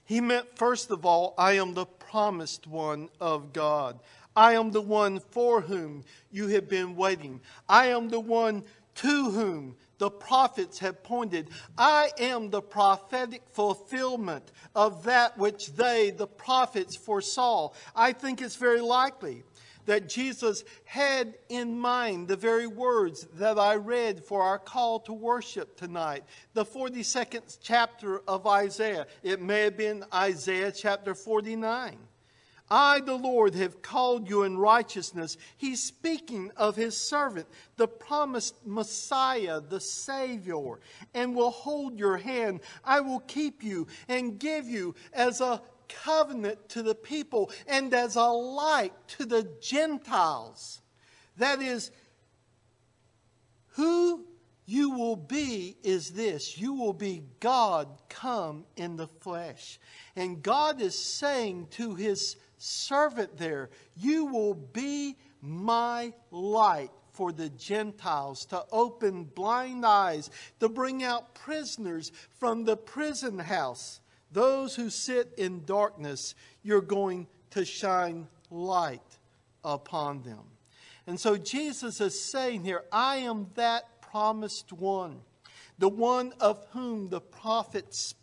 he 0.04 0.20
meant, 0.20 0.46
first 0.56 0.90
of 0.90 1.04
all, 1.04 1.34
I 1.36 1.52
am 1.52 1.74
the 1.74 1.86
promised 2.10 2.66
one 2.66 3.08
of 3.20 3.52
God. 3.52 4.00
I 4.34 4.54
am 4.54 4.72
the 4.72 4.80
one 4.80 5.20
for 5.20 5.60
whom 5.60 6.02
you 6.32 6.48
have 6.48 6.68
been 6.68 6.96
waiting. 6.96 7.40
I 7.68 7.86
am 7.86 8.08
the 8.08 8.18
one 8.18 8.64
to 8.96 9.30
whom 9.30 9.76
the 9.98 10.10
prophets 10.10 10.80
have 10.80 11.04
pointed. 11.04 11.50
I 11.78 12.10
am 12.18 12.50
the 12.50 12.62
prophetic 12.62 13.42
fulfillment 13.52 14.50
of 14.74 15.04
that 15.04 15.38
which 15.38 15.72
they, 15.74 16.10
the 16.10 16.26
prophets, 16.26 16.96
foresaw. 16.96 17.70
I 17.94 18.12
think 18.12 18.42
it's 18.42 18.56
very 18.56 18.80
likely 18.80 19.44
that 19.90 20.08
Jesus 20.08 20.62
had 20.84 21.34
in 21.48 21.76
mind 21.76 22.28
the 22.28 22.36
very 22.36 22.68
words 22.68 23.26
that 23.34 23.58
I 23.58 23.74
read 23.74 24.24
for 24.24 24.40
our 24.40 24.56
call 24.56 25.00
to 25.00 25.12
worship 25.12 25.76
tonight. 25.76 26.22
The 26.54 26.64
42nd 26.64 27.58
chapter 27.60 28.20
of 28.28 28.46
Isaiah. 28.46 29.08
It 29.24 29.42
may 29.42 29.62
have 29.62 29.76
been 29.76 30.04
Isaiah 30.14 30.70
chapter 30.70 31.12
49. 31.12 31.98
I, 32.70 33.00
the 33.00 33.16
Lord, 33.16 33.56
have 33.56 33.82
called 33.82 34.30
you 34.30 34.44
in 34.44 34.56
righteousness. 34.56 35.36
He's 35.56 35.82
speaking 35.82 36.52
of 36.56 36.76
his 36.76 36.96
servant, 36.96 37.48
the 37.76 37.88
promised 37.88 38.64
Messiah, 38.64 39.60
the 39.60 39.80
Savior, 39.80 40.78
and 41.14 41.34
will 41.34 41.50
hold 41.50 41.98
your 41.98 42.16
hand. 42.16 42.60
I 42.84 43.00
will 43.00 43.18
keep 43.26 43.64
you 43.64 43.88
and 44.08 44.38
give 44.38 44.68
you 44.68 44.94
as 45.12 45.40
a 45.40 45.60
covenant 46.04 46.68
to 46.70 46.82
the 46.82 46.94
people 46.94 47.50
and 47.66 47.92
as 47.92 48.16
a 48.16 48.24
light 48.24 48.92
to 49.08 49.26
the 49.26 49.48
Gentiles. 49.60 50.80
That 51.36 51.60
is, 51.62 51.90
who 53.74 54.24
you 54.66 54.90
will 54.90 55.16
be 55.16 55.76
is 55.82 56.10
this 56.10 56.56
you 56.56 56.74
will 56.74 56.92
be 56.92 57.24
God 57.40 57.88
come 58.08 58.66
in 58.76 58.96
the 58.96 59.08
flesh. 59.08 59.80
And 60.14 60.42
God 60.42 60.80
is 60.80 60.98
saying 60.98 61.68
to 61.72 61.94
his 61.94 62.36
servant 62.58 63.36
there, 63.36 63.70
You 63.96 64.26
will 64.26 64.54
be 64.54 65.16
my 65.42 66.12
light 66.30 66.90
for 67.12 67.32
the 67.32 67.48
Gentiles, 67.50 68.46
to 68.46 68.64
open 68.70 69.24
blind 69.24 69.84
eyes, 69.84 70.30
to 70.60 70.68
bring 70.68 71.02
out 71.02 71.34
prisoners 71.34 72.12
from 72.38 72.64
the 72.64 72.76
prison 72.76 73.38
house. 73.38 74.00
Those 74.32 74.76
who 74.76 74.90
sit 74.90 75.32
in 75.36 75.64
darkness, 75.64 76.34
you're 76.62 76.80
going 76.80 77.26
to 77.50 77.64
shine 77.64 78.28
light 78.50 79.18
upon 79.64 80.22
them. 80.22 80.42
And 81.06 81.18
so 81.18 81.36
Jesus 81.36 82.00
is 82.00 82.22
saying 82.30 82.64
here, 82.64 82.84
I 82.92 83.16
am 83.16 83.48
that 83.54 84.00
promised 84.00 84.72
one, 84.72 85.20
the 85.78 85.88
one 85.88 86.32
of 86.40 86.64
whom 86.70 87.08
the 87.08 87.20
prophets 87.20 88.14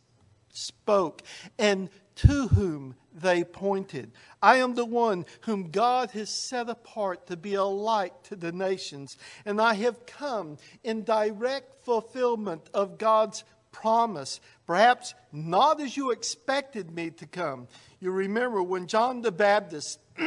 spoke, 0.49 1.21
and 1.59 1.89
to 2.15 2.47
whom 2.47 2.95
they 3.13 3.43
pointed. 3.43 4.11
I 4.41 4.57
am 4.57 4.75
the 4.75 4.85
one 4.85 5.25
whom 5.41 5.69
God 5.69 6.11
has 6.11 6.29
set 6.29 6.69
apart 6.69 7.27
to 7.27 7.37
be 7.37 7.53
a 7.53 7.63
light 7.63 8.23
to 8.25 8.35
the 8.35 8.51
nations, 8.51 9.17
and 9.45 9.61
I 9.61 9.75
have 9.75 10.05
come 10.05 10.57
in 10.83 11.03
direct 11.03 11.83
fulfillment 11.83 12.69
of 12.73 12.97
God's 12.97 13.43
promise, 13.81 14.39
perhaps 14.65 15.13
not 15.31 15.79
as 15.79 15.95
you 15.95 16.11
expected 16.11 16.91
me 16.91 17.11
to 17.11 17.25
come. 17.25 17.67
You 17.99 18.11
remember 18.11 18.61
when 18.63 18.87
John 18.87 19.21
the 19.21 19.31
Baptist 19.31 19.99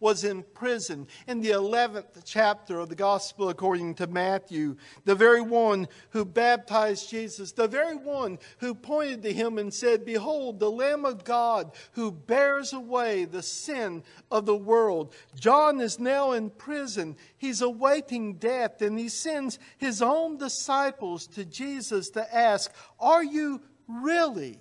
was 0.00 0.24
in 0.24 0.44
prison 0.54 1.06
in 1.26 1.40
the 1.40 1.50
11th 1.50 2.22
chapter 2.24 2.78
of 2.78 2.88
the 2.88 2.94
Gospel 2.94 3.48
according 3.48 3.94
to 3.96 4.06
Matthew. 4.06 4.76
The 5.04 5.14
very 5.14 5.40
one 5.40 5.88
who 6.10 6.24
baptized 6.24 7.10
Jesus, 7.10 7.52
the 7.52 7.68
very 7.68 7.96
one 7.96 8.38
who 8.58 8.74
pointed 8.74 9.22
to 9.22 9.32
him 9.32 9.58
and 9.58 9.72
said, 9.72 10.04
Behold, 10.04 10.58
the 10.58 10.70
Lamb 10.70 11.04
of 11.04 11.24
God 11.24 11.72
who 11.92 12.10
bears 12.10 12.72
away 12.72 13.24
the 13.24 13.42
sin 13.42 14.02
of 14.30 14.46
the 14.46 14.56
world. 14.56 15.14
John 15.34 15.80
is 15.80 15.98
now 15.98 16.32
in 16.32 16.50
prison. 16.50 17.16
He's 17.36 17.62
awaiting 17.62 18.34
death, 18.34 18.82
and 18.82 18.98
he 18.98 19.08
sends 19.08 19.58
his 19.78 20.02
own 20.02 20.38
disciples 20.38 21.26
to 21.28 21.44
Jesus 21.44 22.10
to 22.10 22.34
ask, 22.34 22.72
Are 23.00 23.24
you 23.24 23.60
really 23.88 24.58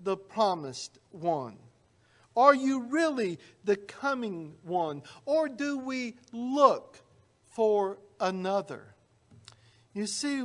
the 0.00 0.16
promised 0.16 0.98
one? 1.10 1.58
Are 2.36 2.54
you 2.54 2.80
really 2.80 3.38
the 3.64 3.76
coming 3.76 4.54
one? 4.62 5.02
Or 5.24 5.48
do 5.48 5.78
we 5.78 6.16
look 6.32 6.98
for 7.52 7.98
another? 8.20 8.94
You 9.92 10.06
see 10.06 10.44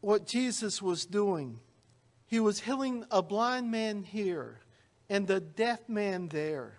what 0.00 0.26
Jesus 0.26 0.82
was 0.82 1.06
doing. 1.06 1.60
He 2.26 2.38
was 2.38 2.60
healing 2.60 3.04
a 3.10 3.22
blind 3.22 3.70
man 3.70 4.02
here 4.02 4.60
and 5.08 5.28
a 5.30 5.40
deaf 5.40 5.88
man 5.88 6.28
there, 6.28 6.78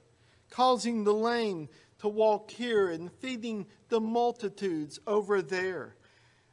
causing 0.50 1.04
the 1.04 1.14
lame 1.14 1.70
to 2.00 2.08
walk 2.08 2.52
here 2.52 2.90
and 2.90 3.12
feeding 3.12 3.66
the 3.90 4.00
multitudes 4.00 5.00
over 5.08 5.42
there. 5.42 5.96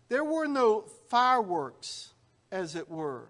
There 0.08 0.24
were 0.24 0.46
no 0.46 0.82
fireworks, 1.08 2.12
as 2.50 2.74
it 2.74 2.88
were, 2.88 3.28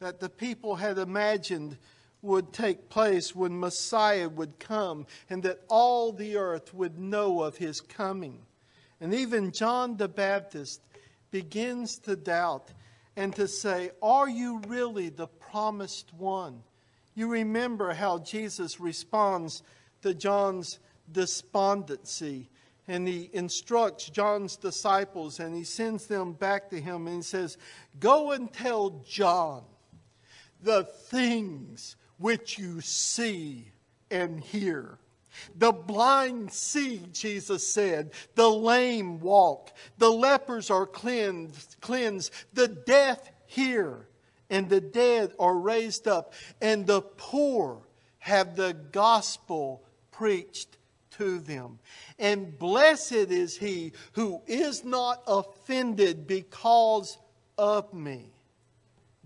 that 0.00 0.20
the 0.20 0.28
people 0.28 0.76
had 0.76 0.98
imagined 0.98 1.78
would 2.24 2.52
take 2.52 2.88
place 2.88 3.34
when 3.36 3.60
Messiah 3.60 4.28
would 4.28 4.58
come 4.58 5.06
and 5.28 5.42
that 5.42 5.60
all 5.68 6.10
the 6.10 6.36
earth 6.36 6.72
would 6.74 6.98
know 6.98 7.42
of 7.42 7.56
his 7.56 7.80
coming. 7.80 8.40
And 9.00 9.14
even 9.14 9.52
John 9.52 9.96
the 9.96 10.08
Baptist 10.08 10.80
begins 11.30 11.98
to 11.98 12.16
doubt 12.16 12.72
and 13.16 13.34
to 13.36 13.46
say, 13.46 13.90
Are 14.02 14.28
you 14.28 14.60
really 14.66 15.10
the 15.10 15.26
promised 15.26 16.12
one? 16.14 16.62
You 17.14 17.28
remember 17.28 17.92
how 17.92 18.18
Jesus 18.18 18.80
responds 18.80 19.62
to 20.02 20.14
John's 20.14 20.78
despondency. 21.10 22.50
And 22.86 23.08
he 23.08 23.30
instructs 23.32 24.10
John's 24.10 24.56
disciples 24.56 25.40
and 25.40 25.54
he 25.54 25.64
sends 25.64 26.06
them 26.06 26.32
back 26.32 26.68
to 26.70 26.80
him 26.80 27.06
and 27.06 27.16
he 27.16 27.22
says, 27.22 27.56
Go 27.98 28.32
and 28.32 28.52
tell 28.52 29.02
John 29.08 29.62
the 30.62 30.84
things 30.84 31.96
which 32.18 32.58
you 32.58 32.80
see 32.80 33.72
and 34.10 34.40
hear. 34.40 34.98
The 35.56 35.72
blind 35.72 36.52
see, 36.52 37.02
Jesus 37.12 37.66
said. 37.66 38.12
The 38.34 38.48
lame 38.48 39.20
walk. 39.20 39.72
The 39.98 40.10
lepers 40.10 40.70
are 40.70 40.86
cleansed, 40.86 41.76
cleansed. 41.80 42.32
The 42.52 42.68
deaf 42.68 43.20
hear. 43.46 44.08
And 44.50 44.68
the 44.68 44.80
dead 44.80 45.32
are 45.38 45.56
raised 45.56 46.06
up. 46.06 46.34
And 46.60 46.86
the 46.86 47.00
poor 47.02 47.82
have 48.18 48.56
the 48.56 48.74
gospel 48.92 49.82
preached 50.12 50.76
to 51.12 51.38
them. 51.40 51.78
And 52.18 52.58
blessed 52.58 53.12
is 53.12 53.56
he 53.56 53.92
who 54.12 54.40
is 54.46 54.84
not 54.84 55.22
offended 55.26 56.26
because 56.26 57.18
of 57.58 57.92
me. 57.92 58.30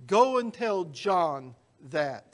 Go 0.06 0.38
and 0.38 0.52
tell 0.52 0.84
John 0.84 1.54
that. 1.90 2.27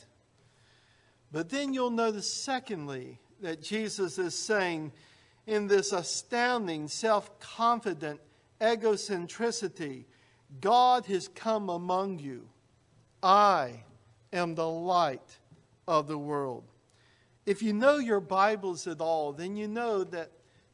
But 1.34 1.48
then 1.48 1.74
you'll 1.74 1.90
notice, 1.90 2.32
secondly, 2.32 3.18
that 3.40 3.60
Jesus 3.60 4.18
is 4.18 4.38
saying 4.38 4.92
in 5.48 5.66
this 5.66 5.90
astounding, 5.90 6.86
self 6.86 7.40
confident 7.40 8.20
egocentricity 8.60 10.04
God 10.60 11.06
has 11.06 11.26
come 11.26 11.70
among 11.70 12.20
you. 12.20 12.48
I 13.20 13.82
am 14.32 14.54
the 14.54 14.68
light 14.68 15.38
of 15.88 16.06
the 16.06 16.16
world. 16.16 16.62
If 17.46 17.64
you 17.64 17.72
know 17.72 17.96
your 17.96 18.20
Bibles 18.20 18.86
at 18.86 19.00
all, 19.00 19.32
then 19.32 19.56
you 19.56 19.66
know 19.66 20.04
that 20.04 20.30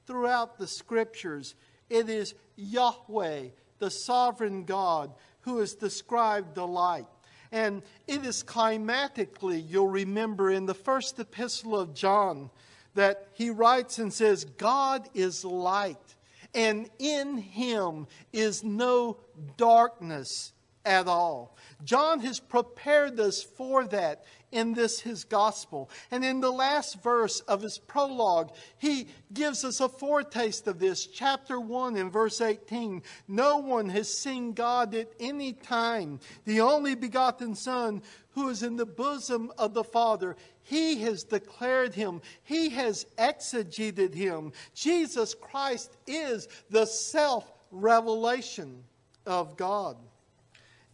throughout 0.07 0.59
the 0.59 0.66
scriptures, 0.66 1.55
it 1.88 2.11
is 2.11 2.35
Yahweh, 2.57 3.44
the 3.79 3.90
sovereign 3.90 4.64
God, 4.64 5.14
who 5.40 5.61
has 5.61 5.73
described 5.73 6.55
the 6.55 6.66
light. 6.66 7.07
And 7.53 7.83
it 8.07 8.25
is 8.25 8.43
climatically, 8.43 9.61
you'll 9.61 9.89
remember 9.89 10.51
in 10.51 10.67
the 10.67 10.75
first 10.75 11.19
epistle 11.19 11.79
of 11.79 11.95
John, 11.95 12.51
that 12.95 13.29
he 13.33 13.51
writes 13.51 13.99
and 13.99 14.13
says, 14.13 14.45
God 14.45 15.09
is 15.15 15.45
light, 15.45 16.17
and 16.55 16.89
in 16.99 17.39
him 17.39 18.07
is 18.33 18.65
no 18.65 19.19
darkness 19.57 20.53
at 20.85 21.07
all. 21.07 21.57
John 21.85 22.21
has 22.21 22.41
prepared 22.41 23.19
us 23.21 23.43
for 23.43 23.85
that 23.87 24.25
in 24.53 24.75
this 24.75 25.01
his 25.01 25.25
gospel. 25.25 25.91
And 26.11 26.25
in 26.25 26.41
the 26.41 26.51
last 26.51 27.03
verse 27.03 27.41
of 27.41 27.63
his 27.63 27.79
prologue, 27.79 28.53
he 28.79 29.09
gives 29.33 29.65
us 29.65 29.81
a 29.81 29.89
foretaste 29.89 30.67
of 30.67 30.79
this. 30.79 31.07
Chapter 31.07 31.61
1 31.61 31.97
in 31.97 32.11
verse 32.11 32.41
18 32.41 33.03
No 33.29 33.59
one 33.59 33.89
has 33.89 34.13
seen 34.13 34.53
God 34.53 34.95
at 34.95 35.13
any 35.21 35.53
time. 35.53 36.21
The 36.45 36.61
only 36.61 36.95
begotten 36.95 37.55
Son 37.55 38.03
who 38.33 38.49
is 38.49 38.63
in 38.63 38.77
the 38.77 38.87
bosom 38.87 39.53
of 39.59 39.75
the 39.75 39.85
Father. 39.85 40.37
He 40.63 41.01
has 41.03 41.25
declared 41.25 41.95
him, 41.95 42.21
He 42.45 42.69
has 42.71 43.07
exegeted 43.19 44.15
him. 44.15 44.53
Jesus 44.75 45.35
Christ 45.35 45.97
is 46.07 46.49
the 46.71 46.87
self 46.87 47.53
revelation 47.71 48.85
of 49.27 49.57
God. 49.57 49.97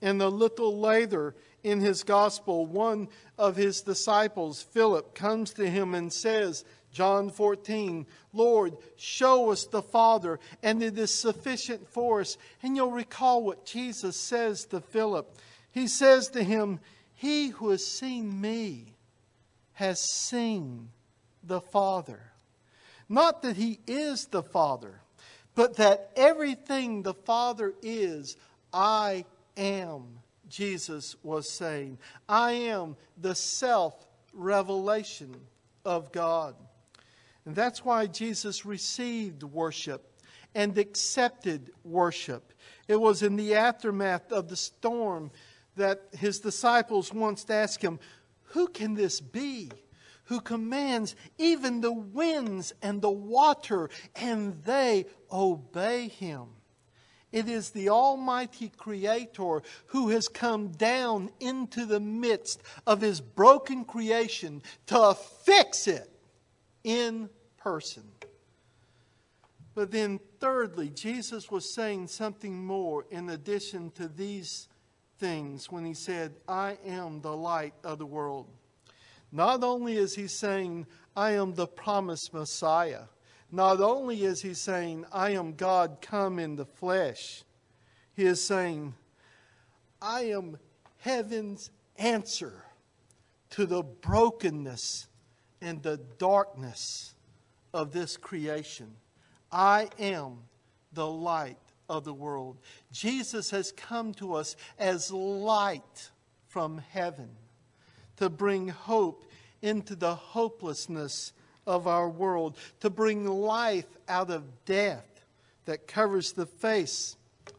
And 0.02 0.20
a 0.20 0.28
little 0.28 0.78
later 0.78 1.34
in 1.66 1.80
his 1.80 2.04
gospel, 2.04 2.64
one 2.64 3.08
of 3.36 3.56
his 3.56 3.80
disciples, 3.80 4.62
Philip, 4.62 5.16
comes 5.16 5.52
to 5.54 5.68
him 5.68 5.94
and 5.96 6.12
says, 6.12 6.64
John 6.92 7.28
14, 7.28 8.06
Lord, 8.32 8.76
show 8.96 9.50
us 9.50 9.66
the 9.66 9.82
Father, 9.82 10.38
and 10.62 10.80
it 10.80 10.96
is 10.96 11.12
sufficient 11.12 11.88
for 11.88 12.20
us. 12.20 12.38
And 12.62 12.76
you'll 12.76 12.92
recall 12.92 13.42
what 13.42 13.66
Jesus 13.66 14.16
says 14.16 14.64
to 14.66 14.80
Philip. 14.80 15.36
He 15.72 15.88
says 15.88 16.28
to 16.28 16.44
him, 16.44 16.78
He 17.16 17.48
who 17.48 17.70
has 17.70 17.84
seen 17.84 18.40
me 18.40 18.94
has 19.72 20.00
seen 20.00 20.90
the 21.42 21.60
Father. 21.60 22.30
Not 23.08 23.42
that 23.42 23.56
he 23.56 23.80
is 23.88 24.26
the 24.26 24.44
Father, 24.44 25.00
but 25.56 25.78
that 25.78 26.12
everything 26.14 27.02
the 27.02 27.14
Father 27.14 27.74
is, 27.82 28.36
I 28.72 29.24
am, 29.56 30.20
Jesus 30.48 31.16
was 31.22 31.50
saying. 31.50 31.98
I 32.28 32.52
am 32.52 32.96
the 33.16 33.34
self 33.34 34.06
revelation 34.32 35.34
of 35.84 36.12
God. 36.12 36.54
And 37.44 37.54
that's 37.54 37.84
why 37.84 38.06
Jesus 38.06 38.66
received 38.66 39.42
worship 39.42 40.12
and 40.54 40.76
accepted 40.78 41.70
worship. 41.84 42.52
It 42.88 43.00
was 43.00 43.22
in 43.22 43.36
the 43.36 43.54
aftermath 43.54 44.32
of 44.32 44.48
the 44.48 44.56
storm 44.56 45.30
that 45.76 46.02
his 46.12 46.40
disciples 46.40 47.12
once 47.12 47.48
asked 47.48 47.82
him, 47.82 48.00
Who 48.48 48.68
can 48.68 48.94
this 48.94 49.20
be? 49.20 49.70
Who 50.24 50.40
commands 50.40 51.14
even 51.38 51.82
the 51.82 51.92
winds 51.92 52.72
and 52.82 53.00
the 53.00 53.10
water, 53.10 53.90
and 54.16 54.64
they 54.64 55.06
obey 55.30 56.08
him. 56.08 56.48
It 57.32 57.48
is 57.48 57.70
the 57.70 57.88
Almighty 57.88 58.70
Creator 58.76 59.62
who 59.86 60.08
has 60.10 60.28
come 60.28 60.68
down 60.68 61.30
into 61.40 61.84
the 61.84 62.00
midst 62.00 62.62
of 62.86 63.00
His 63.00 63.20
broken 63.20 63.84
creation 63.84 64.62
to 64.86 65.14
fix 65.44 65.86
it 65.86 66.10
in 66.84 67.28
person. 67.56 68.04
But 69.74 69.90
then, 69.90 70.20
thirdly, 70.40 70.88
Jesus 70.88 71.50
was 71.50 71.74
saying 71.74 72.08
something 72.08 72.64
more 72.64 73.04
in 73.10 73.28
addition 73.28 73.90
to 73.92 74.08
these 74.08 74.68
things 75.18 75.70
when 75.70 75.84
He 75.84 75.94
said, 75.94 76.34
I 76.48 76.78
am 76.86 77.20
the 77.20 77.36
light 77.36 77.74
of 77.84 77.98
the 77.98 78.06
world. 78.06 78.46
Not 79.32 79.64
only 79.64 79.96
is 79.96 80.14
He 80.14 80.28
saying, 80.28 80.86
I 81.14 81.32
am 81.32 81.54
the 81.54 81.66
promised 81.66 82.32
Messiah, 82.32 83.02
not 83.50 83.80
only 83.80 84.24
is 84.24 84.42
He 84.42 84.54
saying, 84.54 85.04
I 85.12 85.30
am 85.30 85.54
God 85.54 85.98
come 86.00 86.38
in 86.38 86.56
the 86.56 86.66
flesh, 86.66 87.44
He 88.14 88.24
is 88.24 88.42
saying, 88.42 88.94
I 90.00 90.22
am 90.22 90.58
heaven's 90.98 91.70
answer 91.96 92.64
to 93.50 93.66
the 93.66 93.82
brokenness 93.82 95.08
and 95.60 95.82
the 95.82 95.98
darkness 96.18 97.14
of 97.72 97.92
this 97.92 98.16
creation. 98.16 98.94
I 99.50 99.88
am 99.98 100.38
the 100.92 101.06
light 101.06 101.58
of 101.88 102.04
the 102.04 102.14
world. 102.14 102.58
Jesus 102.92 103.50
has 103.50 103.72
come 103.72 104.12
to 104.14 104.34
us 104.34 104.56
as 104.78 105.10
light 105.12 106.10
from 106.48 106.78
heaven 106.90 107.30
to 108.16 108.28
bring 108.28 108.68
hope 108.68 109.24
into 109.62 109.94
the 109.94 110.14
hopelessness 110.14 111.32
of 111.66 111.86
our 111.86 112.08
world, 112.08 112.56
to 112.80 112.90
bring 112.90 113.26
life 113.26 113.86
out 114.08 114.30
of 114.30 114.44
death 114.64 115.24
that 115.64 115.86
covers 115.86 116.32
the 116.32 116.46
face 116.46 117.16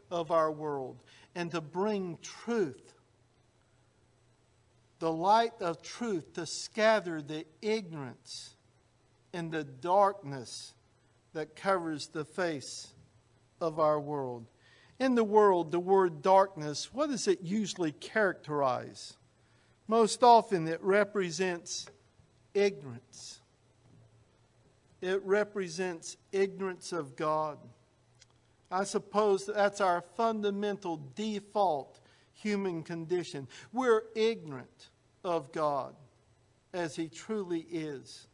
of 0.10 0.32
our 0.32 0.52
world, 0.52 0.98
and 1.36 1.52
to 1.52 1.62
bring 1.62 2.18
truth, 2.22 2.94
the 5.00 5.12
light 5.12 5.54
of 5.60 5.82
truth, 5.82 6.34
to 6.34 6.46
scatter 6.46 7.22
the 7.22 7.46
ignorance 7.62 8.56
and 9.34 9.52
the 9.52 9.64
darkness 9.64 10.74
that 11.34 11.56
covers 11.56 12.08
the 12.08 12.26
face 12.26 12.94
of 13.62 13.80
our 13.80 14.00
world. 14.00 14.46
In 15.00 15.14
the 15.14 15.24
world, 15.24 15.72
the 15.72 15.80
word 15.80 16.24
darkness, 16.24 16.92
what 16.92 17.10
does 17.10 17.28
it 17.28 17.42
usually 17.44 17.92
characterize? 17.92 19.18
Most 19.88 20.24
often, 20.24 20.68
it 20.68 20.82
represents 20.82 21.86
ignorance. 22.54 23.37
It 25.02 25.22
represents 25.24 26.18
ignorance 26.32 26.92
of 26.92 27.16
God. 27.16 27.58
I 28.72 28.84
suppose 28.84 29.46
that's 29.46 29.80
our 29.80 30.02
fundamental 30.16 31.02
default 31.16 32.00
human 32.34 32.84
condition. 32.84 33.48
We're 33.72 34.04
ignorant 34.16 34.90
of 35.24 35.52
God 35.52 35.96
as 36.74 36.96
He 36.96 37.08
truly 37.08 37.66
is. 37.72 38.28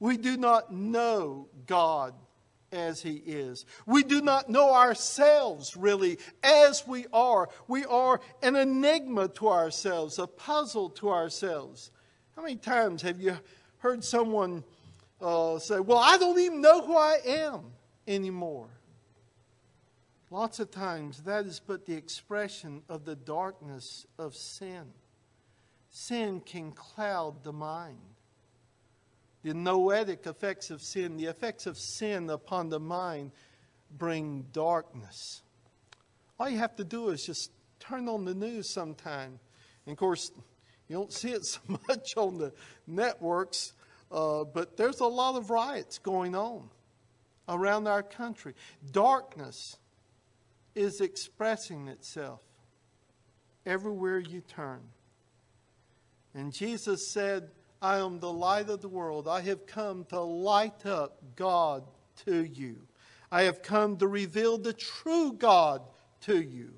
We 0.00 0.16
do 0.16 0.36
not 0.36 0.72
know 0.72 1.48
God 1.66 2.14
as 2.72 3.02
He 3.02 3.22
is. 3.24 3.66
We 3.86 4.02
do 4.02 4.20
not 4.20 4.48
know 4.48 4.72
ourselves 4.72 5.76
really 5.76 6.18
as 6.42 6.86
we 6.86 7.06
are. 7.12 7.48
We 7.66 7.84
are 7.84 8.20
an 8.42 8.56
enigma 8.56 9.28
to 9.28 9.48
ourselves, 9.48 10.18
a 10.18 10.26
puzzle 10.26 10.90
to 10.90 11.10
ourselves. 11.10 11.90
How 12.36 12.42
many 12.42 12.56
times 12.56 13.02
have 13.02 13.20
you 13.20 13.38
heard 13.78 14.04
someone 14.04 14.64
uh, 15.20 15.58
say, 15.58 15.80
Well, 15.80 15.98
I 15.98 16.18
don't 16.18 16.38
even 16.38 16.60
know 16.60 16.84
who 16.84 16.96
I 16.96 17.18
am 17.24 17.72
anymore? 18.06 18.68
Lots 20.30 20.60
of 20.60 20.70
times 20.70 21.22
that 21.22 21.46
is 21.46 21.60
but 21.64 21.86
the 21.86 21.94
expression 21.94 22.82
of 22.88 23.04
the 23.04 23.16
darkness 23.16 24.06
of 24.18 24.34
sin. 24.34 24.84
Sin 25.90 26.40
can 26.40 26.72
cloud 26.72 27.42
the 27.44 27.52
mind 27.52 27.98
the 29.42 29.54
noetic 29.54 30.26
effects 30.26 30.70
of 30.70 30.82
sin, 30.82 31.16
the 31.16 31.26
effects 31.26 31.66
of 31.66 31.78
sin 31.78 32.30
upon 32.30 32.68
the 32.68 32.80
mind, 32.80 33.30
bring 33.96 34.44
darkness. 34.52 35.42
All 36.38 36.48
you 36.48 36.58
have 36.58 36.76
to 36.76 36.84
do 36.84 37.08
is 37.10 37.24
just 37.24 37.50
turn 37.80 38.08
on 38.08 38.24
the 38.24 38.34
news 38.34 38.68
sometime. 38.68 39.38
And 39.86 39.92
of 39.92 39.98
course, 39.98 40.32
you 40.88 40.96
don't 40.96 41.12
see 41.12 41.30
it 41.30 41.44
so 41.44 41.60
much 41.88 42.16
on 42.16 42.38
the 42.38 42.52
networks, 42.86 43.72
uh, 44.10 44.44
but 44.44 44.76
there's 44.76 45.00
a 45.00 45.06
lot 45.06 45.36
of 45.36 45.50
riots 45.50 45.98
going 45.98 46.34
on 46.34 46.68
around 47.48 47.86
our 47.86 48.02
country. 48.02 48.54
Darkness 48.90 49.76
is 50.74 51.00
expressing 51.00 51.88
itself 51.88 52.40
everywhere 53.66 54.18
you 54.18 54.40
turn. 54.40 54.80
And 56.34 56.52
Jesus 56.52 57.10
said, 57.10 57.50
I 57.80 57.98
am 57.98 58.20
the 58.20 58.32
light 58.32 58.68
of 58.70 58.80
the 58.80 58.88
world. 58.88 59.28
I 59.28 59.40
have 59.42 59.66
come 59.66 60.04
to 60.06 60.20
light 60.20 60.86
up 60.86 61.18
God 61.36 61.84
to 62.26 62.42
you. 62.42 62.76
I 63.30 63.42
have 63.42 63.62
come 63.62 63.96
to 63.98 64.08
reveal 64.08 64.58
the 64.58 64.72
true 64.72 65.32
God 65.32 65.82
to 66.22 66.40
you. 66.40 66.72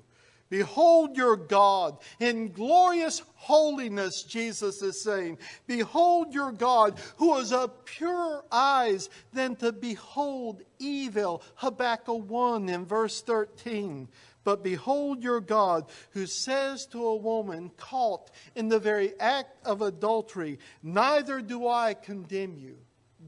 Behold 0.51 1.15
your 1.15 1.37
God 1.37 1.97
in 2.19 2.51
glorious 2.51 3.23
holiness, 3.35 4.23
Jesus 4.23 4.81
is 4.81 5.01
saying. 5.01 5.37
Behold 5.65 6.33
your 6.33 6.51
God 6.51 6.99
who 7.15 7.37
is 7.37 7.53
of 7.53 7.85
purer 7.85 8.43
eyes 8.51 9.09
than 9.31 9.55
to 9.55 9.71
behold 9.71 10.61
evil. 10.77 11.41
Habakkuk 11.55 12.29
1 12.29 12.67
in 12.67 12.85
verse 12.85 13.21
13. 13.21 14.09
But 14.43 14.61
behold 14.61 15.23
your 15.23 15.39
God, 15.39 15.85
who 16.09 16.25
says 16.25 16.85
to 16.87 17.01
a 17.01 17.15
woman 17.15 17.71
caught 17.77 18.29
in 18.53 18.67
the 18.67 18.79
very 18.79 19.17
act 19.21 19.65
of 19.65 19.81
adultery, 19.81 20.59
Neither 20.83 21.39
do 21.39 21.65
I 21.65 21.93
condemn 21.93 22.57
you. 22.57 22.75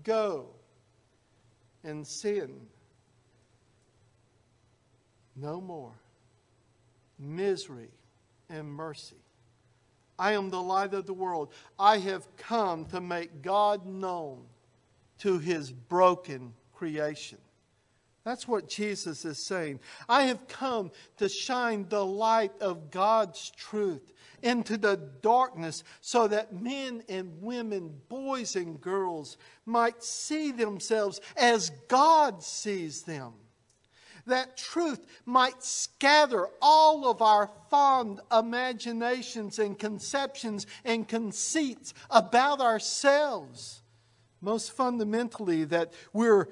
Go 0.03 0.47
and 1.85 2.05
sin 2.05 2.67
no 5.37 5.61
more. 5.61 5.93
Misery 7.23 7.91
and 8.49 8.67
mercy. 8.67 9.15
I 10.19 10.33
am 10.33 10.49
the 10.49 10.61
light 10.61 10.93
of 10.93 11.05
the 11.05 11.13
world. 11.13 11.51
I 11.79 11.97
have 11.97 12.27
come 12.37 12.85
to 12.85 13.01
make 13.01 13.41
God 13.41 13.85
known 13.85 14.43
to 15.19 15.39
his 15.39 15.71
broken 15.71 16.53
creation. 16.73 17.39
That's 18.23 18.47
what 18.47 18.69
Jesus 18.69 19.25
is 19.25 19.37
saying. 19.37 19.81
I 20.07 20.23
have 20.23 20.47
come 20.47 20.91
to 21.17 21.27
shine 21.27 21.87
the 21.89 22.05
light 22.05 22.53
of 22.61 22.89
God's 22.89 23.51
truth 23.51 24.13
into 24.41 24.77
the 24.77 24.97
darkness 25.21 25.83
so 25.99 26.27
that 26.27 26.53
men 26.53 27.03
and 27.09 27.41
women, 27.41 27.93
boys 28.07 28.55
and 28.55 28.79
girls, 28.79 29.37
might 29.65 30.03
see 30.03 30.51
themselves 30.51 31.19
as 31.35 31.71
God 31.89 32.43
sees 32.43 33.01
them. 33.03 33.33
That 34.25 34.55
truth 34.55 35.05
might 35.25 35.63
scatter 35.63 36.47
all 36.61 37.09
of 37.09 37.21
our 37.21 37.49
fond 37.69 38.21
imaginations 38.31 39.59
and 39.59 39.77
conceptions 39.77 40.65
and 40.85 41.07
conceits 41.07 41.93
about 42.09 42.61
ourselves. 42.61 43.81
Most 44.39 44.71
fundamentally, 44.71 45.65
that 45.65 45.93
we're 46.13 46.49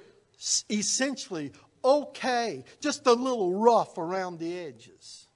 essentially 0.69 1.51
okay, 1.83 2.63
just 2.79 3.07
a 3.07 3.13
little 3.13 3.53
rough 3.53 3.97
around 3.97 4.39
the 4.39 4.57
edges. 4.59 5.27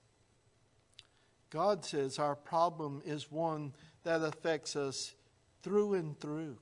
God 1.50 1.86
says 1.86 2.20
our 2.20 2.36
problem 2.36 3.02
is 3.06 3.32
one 3.32 3.74
that 4.04 4.22
affects 4.22 4.76
us 4.76 5.16
through 5.64 5.94
and 5.94 6.20
through. 6.20 6.58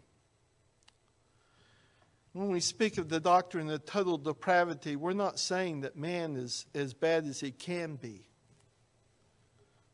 When 2.34 2.50
we 2.50 2.62
speak 2.62 2.98
of 2.98 3.10
the 3.10 3.20
doctrine 3.20 3.70
of 3.70 3.86
total 3.86 4.18
depravity, 4.18 4.96
we're 4.96 5.14
not 5.14 5.40
saying 5.40 5.82
that 5.82 5.96
man 5.96 6.36
is 6.36 6.66
as 6.74 6.96
bad 6.96 7.26
as 7.26 7.40
he 7.40 7.52
can 7.52 7.96
be. 7.96 8.28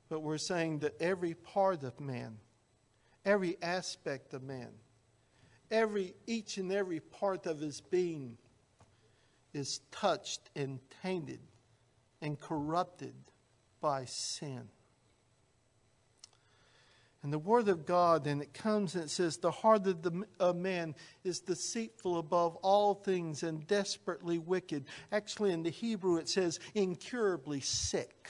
But 0.08 0.22
we're 0.22 0.38
saying 0.38 0.80
that 0.80 1.00
every 1.02 1.34
part 1.34 1.84
of 1.84 2.00
man, 2.00 2.38
every 3.26 3.58
aspect 3.62 4.34
of 4.34 4.42
man, 4.42 4.70
every 5.70 6.16
each 6.28 6.58
and 6.58 6.72
every 6.72 7.02
part 7.02 7.46
of 7.46 7.60
his 7.60 7.82
being 7.82 8.38
is 9.54 9.82
touched 9.92 10.50
and 10.56 10.80
tainted 11.04 11.42
and 12.22 12.40
corrupted 12.40 13.16
by 13.82 14.06
sin. 14.06 14.70
And 17.22 17.34
the 17.34 17.40
Word 17.40 17.68
of 17.68 17.86
God, 17.86 18.28
and 18.28 18.42
it 18.42 18.54
comes 18.54 18.96
and 18.96 19.04
it 19.04 19.10
says, 19.10 19.38
The 19.38 19.52
heart 19.52 19.86
of 19.88 20.02
the 20.02 20.24
of 20.40 20.56
man 20.56 20.96
is 21.26 21.42
deceitful 21.42 22.18
above 22.18 22.56
all 22.58 22.94
things 22.94 23.44
and 23.44 23.68
desperately 23.68 24.38
wicked. 24.38 24.86
Actually, 25.12 25.52
in 25.52 25.64
the 25.64 25.70
Hebrew, 25.70 26.18
it 26.18 26.30
says, 26.30 26.60
incurably 26.76 27.60
sick. 27.60 28.30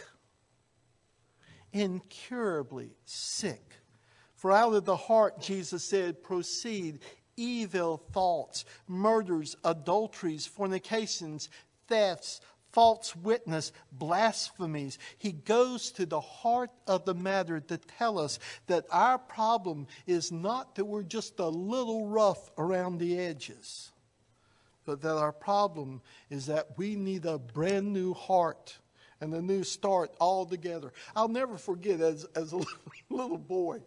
Incurably 1.71 2.95
sick. 3.05 3.73
For 4.33 4.51
out 4.51 4.73
of 4.73 4.85
the 4.85 4.95
heart, 4.95 5.39
Jesus 5.39 5.83
said, 5.83 6.23
proceed 6.23 6.99
evil 7.37 8.01
thoughts, 8.11 8.65
murders, 8.87 9.55
adulteries, 9.63 10.47
fornications, 10.47 11.49
thefts, 11.87 12.41
false 12.71 13.15
witness, 13.15 13.71
blasphemies. 13.91 14.97
He 15.17 15.31
goes 15.31 15.91
to 15.91 16.05
the 16.05 16.21
heart 16.21 16.71
of 16.87 17.05
the 17.05 17.13
matter 17.13 17.59
to 17.59 17.77
tell 17.77 18.19
us 18.19 18.39
that 18.67 18.85
our 18.91 19.17
problem 19.17 19.87
is 20.07 20.31
not 20.31 20.75
that 20.75 20.85
we're 20.85 21.03
just 21.03 21.39
a 21.39 21.47
little 21.47 22.07
rough 22.07 22.51
around 22.57 22.99
the 22.99 23.19
edges, 23.19 23.91
but 24.85 25.01
that 25.01 25.17
our 25.17 25.31
problem 25.31 26.01
is 26.29 26.45
that 26.47 26.77
we 26.77 26.95
need 26.95 27.25
a 27.25 27.37
brand 27.37 27.93
new 27.93 28.13
heart 28.13 28.77
and 29.21 29.33
a 29.33 29.41
new 29.41 29.63
start 29.63 30.11
altogether. 30.19 30.93
I'll 31.15 31.27
never 31.27 31.57
forget 31.57 31.99
as, 31.99 32.25
as 32.35 32.53
a 32.53 32.61
little 33.09 33.37
boy. 33.37 33.79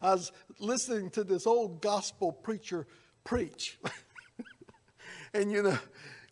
I 0.00 0.12
was 0.12 0.32
listening 0.58 1.10
to 1.10 1.24
this 1.24 1.46
old 1.46 1.80
gospel 1.80 2.32
preacher 2.32 2.86
preach. 3.24 3.78
and 5.34 5.50
you 5.52 5.62
know, 5.62 5.78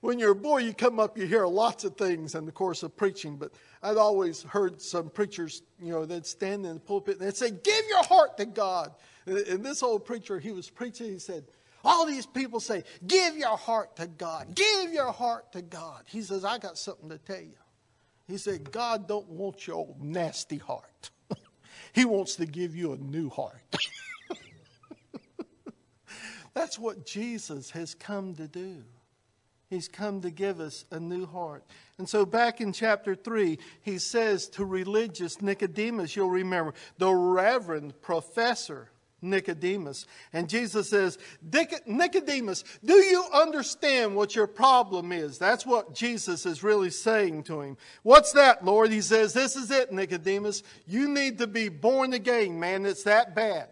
when 0.00 0.18
you're 0.18 0.32
a 0.32 0.36
boy, 0.36 0.58
you 0.58 0.72
come 0.72 0.98
up, 0.98 1.18
you 1.18 1.26
hear 1.26 1.46
lots 1.46 1.84
of 1.84 1.96
things 1.96 2.34
in 2.34 2.46
the 2.46 2.52
course 2.52 2.82
of 2.82 2.96
preaching, 2.96 3.36
but 3.36 3.52
I'd 3.82 3.98
always 3.98 4.42
heard 4.42 4.80
some 4.80 5.10
preachers, 5.10 5.62
you 5.80 5.92
know, 5.92 6.06
they'd 6.06 6.26
stand 6.26 6.64
in 6.64 6.74
the 6.74 6.80
pulpit 6.80 7.18
and 7.18 7.26
they'd 7.26 7.36
say, 7.36 7.50
Give 7.50 7.84
your 7.88 8.04
heart 8.04 8.38
to 8.38 8.46
God. 8.46 8.94
And 9.26 9.64
this 9.64 9.82
old 9.82 10.06
preacher, 10.06 10.38
he 10.38 10.52
was 10.52 10.70
preaching, 10.70 11.12
he 11.12 11.18
said, 11.18 11.44
All 11.84 12.06
these 12.06 12.24
people 12.24 12.60
say, 12.60 12.84
Give 13.06 13.36
your 13.36 13.56
heart 13.56 13.96
to 13.96 14.06
God. 14.06 14.54
Give 14.54 14.92
your 14.92 15.12
heart 15.12 15.52
to 15.52 15.62
God. 15.62 16.04
He 16.06 16.22
says, 16.22 16.44
I 16.44 16.58
got 16.58 16.78
something 16.78 17.10
to 17.10 17.18
tell 17.18 17.40
you. 17.40 17.58
He 18.26 18.38
said, 18.38 18.70
God 18.70 19.06
don't 19.06 19.28
want 19.28 19.66
your 19.66 19.76
old 19.76 20.02
nasty 20.02 20.58
heart. 20.58 21.10
he 21.92 22.04
wants 22.04 22.36
to 22.36 22.46
give 22.46 22.74
you 22.74 22.92
a 22.92 22.96
new 22.96 23.28
heart. 23.28 23.60
That's 26.54 26.78
what 26.78 27.04
Jesus 27.04 27.70
has 27.70 27.94
come 27.94 28.34
to 28.36 28.48
do. 28.48 28.84
He's 29.70 29.86
come 29.86 30.20
to 30.22 30.32
give 30.32 30.58
us 30.58 30.84
a 30.90 30.98
new 30.98 31.26
heart. 31.26 31.64
And 31.96 32.08
so, 32.08 32.26
back 32.26 32.60
in 32.60 32.72
chapter 32.72 33.14
3, 33.14 33.56
he 33.82 33.98
says 33.98 34.48
to 34.48 34.64
religious 34.64 35.40
Nicodemus, 35.40 36.16
you'll 36.16 36.28
remember, 36.28 36.74
the 36.98 37.14
reverend 37.14 38.00
professor 38.02 38.90
Nicodemus. 39.22 40.06
And 40.32 40.48
Jesus 40.48 40.90
says, 40.90 41.18
Nicodemus, 41.86 42.64
do 42.84 42.94
you 42.94 43.24
understand 43.32 44.16
what 44.16 44.34
your 44.34 44.48
problem 44.48 45.12
is? 45.12 45.38
That's 45.38 45.64
what 45.64 45.94
Jesus 45.94 46.46
is 46.46 46.64
really 46.64 46.90
saying 46.90 47.44
to 47.44 47.60
him. 47.60 47.76
What's 48.02 48.32
that, 48.32 48.64
Lord? 48.64 48.90
He 48.90 49.00
says, 49.00 49.32
This 49.32 49.54
is 49.54 49.70
it, 49.70 49.92
Nicodemus. 49.92 50.64
You 50.84 51.08
need 51.08 51.38
to 51.38 51.46
be 51.46 51.68
born 51.68 52.12
again, 52.12 52.58
man. 52.58 52.86
It's 52.86 53.04
that 53.04 53.36
bad. 53.36 53.68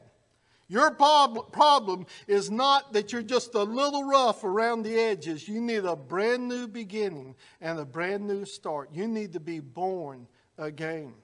Your 0.69 0.91
problem 0.91 2.07
is 2.27 2.51
not 2.51 2.93
that 2.93 3.11
you're 3.11 3.23
just 3.23 3.55
a 3.55 3.63
little 3.63 4.05
rough 4.05 4.45
around 4.45 4.83
the 4.83 4.95
edges. 4.97 5.49
You 5.49 5.63
need 5.63 5.87
a 5.87 5.97
brand 5.97 6.47
new 6.47 6.69
beginning 6.69 7.37
and 7.61 7.79
a 7.79 7.87
brand 7.87 8.27
new 8.27 8.45
start. 8.45 8.91
You 8.93 9.09
need 9.09 9.33
to 9.33 9.41
be 9.41 9.61
born 9.61 10.27
again. 10.59 11.15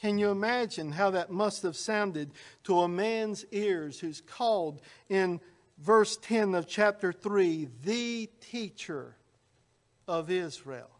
Can 0.00 0.16
you 0.16 0.30
imagine 0.30 0.92
how 0.92 1.10
that 1.10 1.30
must 1.30 1.62
have 1.62 1.76
sounded 1.76 2.30
to 2.64 2.80
a 2.80 2.88
man's 2.88 3.44
ears 3.50 4.00
who's 4.00 4.22
called 4.22 4.80
in 5.10 5.40
verse 5.78 6.16
10 6.16 6.54
of 6.54 6.66
chapter 6.66 7.12
3 7.12 7.68
the 7.84 8.30
teacher 8.40 9.16
of 10.08 10.30
Israel? 10.30 10.90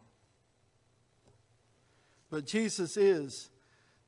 But 2.28 2.46
Jesus 2.46 2.98
is 2.98 3.48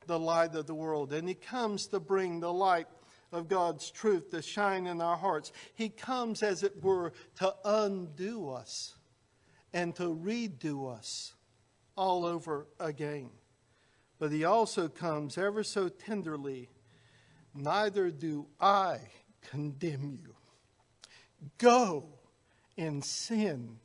the 0.05 0.19
light 0.19 0.53
of 0.53 0.67
the 0.67 0.75
world, 0.75 1.13
and 1.13 1.27
he 1.27 1.35
comes 1.35 1.87
to 1.87 1.99
bring 1.99 2.39
the 2.39 2.53
light 2.53 2.87
of 3.31 3.47
God's 3.47 3.91
truth 3.91 4.31
to 4.31 4.41
shine 4.41 4.87
in 4.87 5.01
our 5.01 5.17
hearts. 5.17 5.51
He 5.75 5.89
comes, 5.89 6.43
as 6.43 6.63
it 6.63 6.83
were, 6.83 7.13
to 7.35 7.53
undo 7.63 8.49
us 8.49 8.95
and 9.73 9.95
to 9.95 10.15
redo 10.15 10.91
us 10.91 11.33
all 11.95 12.25
over 12.25 12.67
again. 12.79 13.29
But 14.17 14.31
He 14.31 14.43
also 14.43 14.87
comes 14.87 15.37
ever 15.37 15.63
so 15.63 15.89
tenderly 15.89 16.69
Neither 17.53 18.11
do 18.11 18.47
I 18.59 18.99
condemn 19.41 20.17
you. 20.21 20.35
Go 21.57 22.05
and 22.77 23.03
sin 23.03 23.79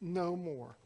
no 0.00 0.34
more. 0.34 0.76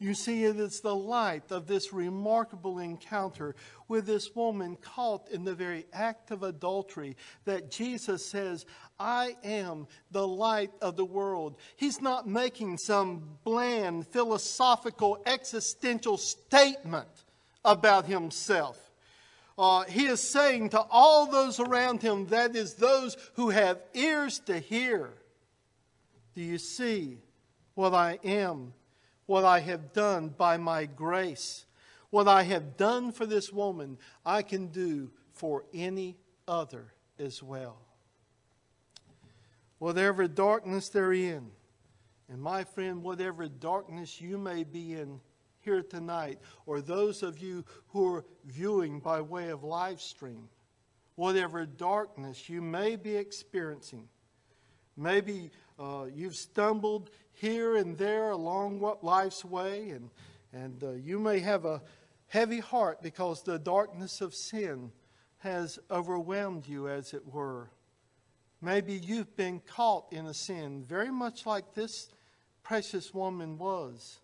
You 0.00 0.14
see, 0.14 0.44
it 0.44 0.60
is 0.60 0.80
the 0.80 0.94
light 0.94 1.50
of 1.50 1.66
this 1.66 1.92
remarkable 1.92 2.78
encounter 2.78 3.56
with 3.88 4.06
this 4.06 4.32
woman 4.32 4.76
caught 4.76 5.28
in 5.28 5.42
the 5.42 5.56
very 5.56 5.86
act 5.92 6.30
of 6.30 6.44
adultery 6.44 7.16
that 7.46 7.68
Jesus 7.68 8.24
says, 8.24 8.64
I 9.00 9.34
am 9.42 9.88
the 10.12 10.26
light 10.26 10.70
of 10.80 10.96
the 10.96 11.04
world. 11.04 11.56
He's 11.74 12.00
not 12.00 12.28
making 12.28 12.78
some 12.78 13.38
bland, 13.42 14.06
philosophical, 14.06 15.20
existential 15.26 16.16
statement 16.16 17.24
about 17.64 18.06
himself. 18.06 18.92
Uh, 19.58 19.82
he 19.82 20.06
is 20.06 20.20
saying 20.20 20.68
to 20.68 20.80
all 20.92 21.26
those 21.26 21.58
around 21.58 22.02
him, 22.02 22.26
that 22.28 22.54
is, 22.54 22.74
those 22.74 23.16
who 23.34 23.50
have 23.50 23.82
ears 23.94 24.38
to 24.46 24.60
hear, 24.60 25.10
Do 26.36 26.42
you 26.42 26.58
see 26.58 27.18
what 27.74 27.94
I 27.94 28.20
am? 28.22 28.74
What 29.28 29.44
I 29.44 29.60
have 29.60 29.92
done 29.92 30.30
by 30.30 30.56
my 30.56 30.86
grace. 30.86 31.66
What 32.08 32.26
I 32.26 32.44
have 32.44 32.78
done 32.78 33.12
for 33.12 33.26
this 33.26 33.52
woman, 33.52 33.98
I 34.24 34.40
can 34.40 34.68
do 34.68 35.10
for 35.32 35.66
any 35.74 36.16
other 36.48 36.94
as 37.18 37.42
well. 37.42 37.76
Whatever 39.80 40.26
darkness 40.28 40.88
they're 40.88 41.12
in, 41.12 41.50
and 42.30 42.40
my 42.40 42.64
friend, 42.64 43.02
whatever 43.02 43.48
darkness 43.48 44.18
you 44.18 44.38
may 44.38 44.64
be 44.64 44.94
in 44.94 45.20
here 45.60 45.82
tonight, 45.82 46.38
or 46.64 46.80
those 46.80 47.22
of 47.22 47.38
you 47.38 47.66
who 47.88 48.14
are 48.14 48.24
viewing 48.46 48.98
by 48.98 49.20
way 49.20 49.50
of 49.50 49.62
live 49.62 50.00
stream, 50.00 50.48
whatever 51.16 51.66
darkness 51.66 52.48
you 52.48 52.62
may 52.62 52.96
be 52.96 53.14
experiencing, 53.14 54.08
maybe 54.96 55.50
uh, 55.78 56.06
you've 56.10 56.34
stumbled 56.34 57.10
here 57.40 57.76
and 57.76 57.96
there 57.96 58.30
along 58.30 58.80
what 58.80 59.04
life's 59.04 59.44
way, 59.44 59.90
and, 59.90 60.10
and 60.52 60.82
uh, 60.82 60.90
you 60.92 61.18
may 61.18 61.38
have 61.38 61.64
a 61.64 61.82
heavy 62.26 62.58
heart 62.58 63.00
because 63.02 63.42
the 63.42 63.58
darkness 63.58 64.20
of 64.20 64.34
sin 64.34 64.90
has 65.38 65.78
overwhelmed 65.90 66.66
you, 66.66 66.88
as 66.88 67.14
it 67.14 67.26
were. 67.26 67.70
Maybe 68.60 68.94
you've 68.94 69.36
been 69.36 69.60
caught 69.60 70.12
in 70.12 70.26
a 70.26 70.34
sin, 70.34 70.84
very 70.84 71.12
much 71.12 71.46
like 71.46 71.74
this 71.74 72.10
precious 72.64 73.14
woman 73.14 73.56
was. 73.56 74.18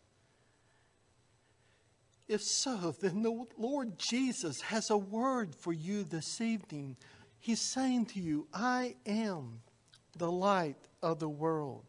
If 2.27 2.43
so, 2.43 2.95
then 3.01 3.23
the 3.23 3.47
Lord 3.57 3.97
Jesus 3.97 4.61
has 4.63 4.91
a 4.91 4.99
word 4.99 5.55
for 5.55 5.73
you 5.73 6.03
this 6.03 6.41
evening. 6.41 6.97
He's 7.39 7.61
saying 7.61 8.07
to 8.07 8.21
you, 8.21 8.49
I 8.53 8.97
am 9.07 9.61
the 10.17 10.33
light 10.33 10.89
of 11.03 11.21
the 11.21 11.29
world. 11.29 11.85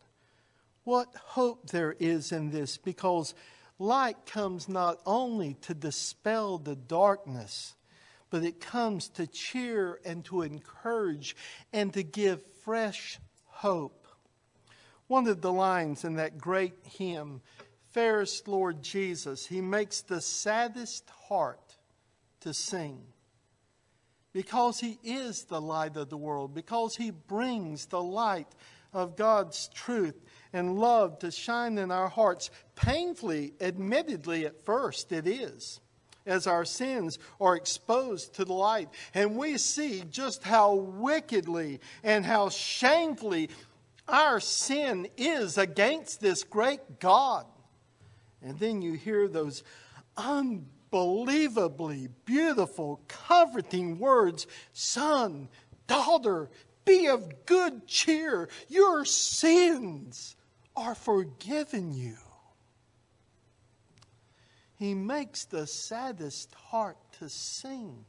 What 0.86 1.14
hope 1.16 1.72
there 1.72 1.96
is 2.00 2.32
in 2.32 2.52
this 2.52 2.78
because 2.78 3.34
light 3.80 4.26
comes 4.28 4.70
not 4.70 5.00
only 5.06 5.56
to 5.62 5.74
dispel 5.74 6.60
the 6.60 6.76
darkness, 6.76 7.76
but 8.30 8.44
it 8.44 8.62
comes 8.62 9.10
to 9.10 9.26
cheer 9.26 10.00
and 10.06 10.24
to 10.26 10.44
encourage 10.44 11.36
and 11.74 11.92
to 11.94 12.04
give 12.04 12.46
fresh 12.64 13.20
hope. 13.46 14.08
One 15.08 15.28
of 15.28 15.42
the 15.42 15.52
lines 15.52 16.04
in 16.04 16.16
that 16.16 16.38
great 16.38 16.76
hymn, 16.84 17.42
Fairest 17.92 18.48
Lord 18.48 18.84
Jesus, 18.84 19.48
he 19.48 19.62
makes 19.62 20.02
the 20.02 20.22
saddest 20.22 21.10
heart 21.28 21.78
to 22.42 22.54
sing 22.54 23.02
because 24.34 24.82
he 24.82 25.00
is 25.04 25.46
the 25.46 25.62
light 25.62 25.96
of 25.96 26.10
the 26.10 26.18
world, 26.18 26.54
because 26.54 26.98
he 26.98 27.10
brings 27.10 27.86
the 27.86 28.04
light 28.04 28.50
of 28.92 29.16
God's 29.16 29.70
truth 29.74 30.25
and 30.56 30.80
love 30.80 31.20
to 31.20 31.30
shine 31.30 31.78
in 31.78 31.92
our 31.92 32.08
hearts. 32.08 32.50
Painfully, 32.76 33.54
admittedly, 33.60 34.46
at 34.46 34.64
first, 34.64 35.12
it 35.12 35.28
is, 35.28 35.82
as 36.26 36.48
our 36.48 36.64
sins 36.64 37.20
are 37.42 37.58
exposed 37.58 38.36
to 38.36 38.46
the 38.46 38.54
light. 38.54 38.88
And 39.14 39.36
we 39.36 39.58
see 39.58 40.06
just 40.10 40.46
how 40.46 40.76
wickedly 40.76 41.82
and 42.04 42.26
how 42.26 42.48
shamefully 42.48 43.50
our 44.08 44.40
sin 44.40 45.10
is 45.18 45.58
against 45.58 46.22
this 46.22 46.46
great 46.46 47.02
God. 47.02 47.46
And 48.42 48.58
then 48.58 48.82
you 48.82 48.94
hear 48.94 49.28
those 49.28 49.62
unbelievably 50.16 52.08
beautiful, 52.24 53.02
comforting 53.10 54.00
words 54.00 54.48
Son, 54.72 55.50
daughter, 55.86 56.50
be 56.86 57.08
of 57.08 57.46
good 57.46 57.88
cheer. 57.88 58.48
Your 58.70 59.04
sins 59.04 60.38
are 60.76 60.96
forgiven 60.96 61.94
you. 61.94 62.18
He 64.78 64.94
makes 64.94 65.46
the 65.46 65.68
saddest 65.68 66.54
heart 66.54 66.98
to 67.20 67.30
sing. 67.30 68.06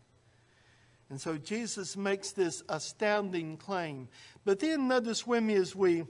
And 1.09 1.21
so 1.21 1.39
Jesus 1.39 1.97
makes 1.97 2.33
this 2.33 2.63
astounding 2.69 3.57
claim. 3.57 4.09
But 4.45 4.59
then 4.59 4.89
notice 4.89 5.27
with 5.27 5.45
me 5.45 5.55
as 5.55 5.77
we 5.77 6.05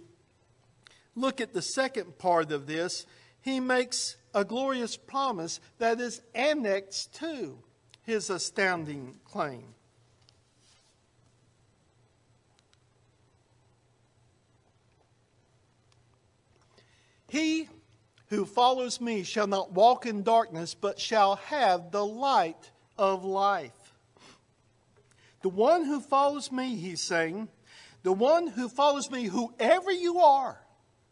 look 1.15 1.41
at 1.41 1.53
the 1.53 1.63
second 1.63 2.19
part 2.19 2.51
of 2.51 2.67
this, 2.67 3.05
he 3.43 3.61
makes 3.61 4.17
a 4.35 4.45
glorious 4.45 4.97
promise 4.97 5.61
that 5.79 6.01
is 6.01 6.23
annexed 6.35 7.15
to 7.17 7.59
his 8.03 8.31
astounding 8.31 9.17
claim. 9.25 9.76
He 17.29 17.69
who 18.29 18.45
follows 18.45 19.01
me 19.01 19.23
shall 19.23 19.47
not 19.47 19.73
walk 19.73 20.07
in 20.07 20.23
darkness, 20.23 20.75
but 20.75 20.99
shall 20.99 21.37
have 21.37 21.91
the 21.91 22.05
light 22.05 22.71
of 22.99 23.25
life. 23.25 23.73
The 25.43 25.49
one 25.49 25.85
who 25.85 26.01
follows 26.01 26.51
me, 26.51 26.77
he's 26.77 27.01
saying, 27.01 27.49
the 28.03 28.13
one 28.13 28.47
who 28.47 28.69
follows 28.69 29.11
me, 29.11 29.25
whoever 29.25 29.91
you 29.91 30.21
are, 30.21 30.61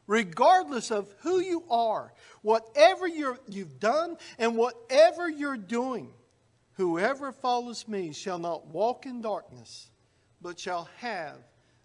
regardless 0.06 0.90
of 0.90 1.12
who 1.20 1.40
you 1.40 1.64
are, 1.70 2.12
whatever 2.42 3.06
you 3.06 3.36
have 3.54 3.80
done, 3.80 4.16
and 4.38 4.56
whatever 4.56 5.28
you're 5.28 5.56
doing, 5.56 6.12
whoever 6.74 7.32
follows 7.32 7.86
me 7.86 8.12
shall 8.12 8.38
not 8.38 8.66
walk 8.66 9.06
in 9.06 9.20
darkness, 9.20 9.90
but 10.40 10.58
shall 10.58 10.88
have 10.98 11.36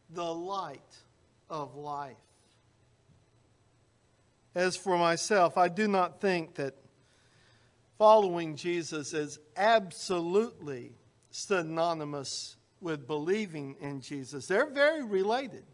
the 0.10 0.34
light 0.34 0.98
of 1.50 1.76
life. 1.76 2.16
As 4.56 4.76
for 4.76 4.98
myself, 4.98 5.58
I 5.58 5.68
do 5.68 5.88
not 5.88 6.22
think 6.22 6.56
that 6.56 6.76
following 7.98 8.56
Jesus 8.56 9.14
is 9.14 9.40
absolutely 9.56 10.94
synonymous 11.30 12.58
with 12.82 13.06
believing 13.06 13.76
in 13.82 14.02
Jesus. 14.02 14.48
They're 14.48 14.70
very 14.70 15.04
related. 15.04 15.66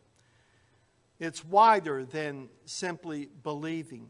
It's 1.19 1.45
wider 1.45 2.03
than 2.03 2.49
simply 2.65 3.29
believing. 3.43 4.09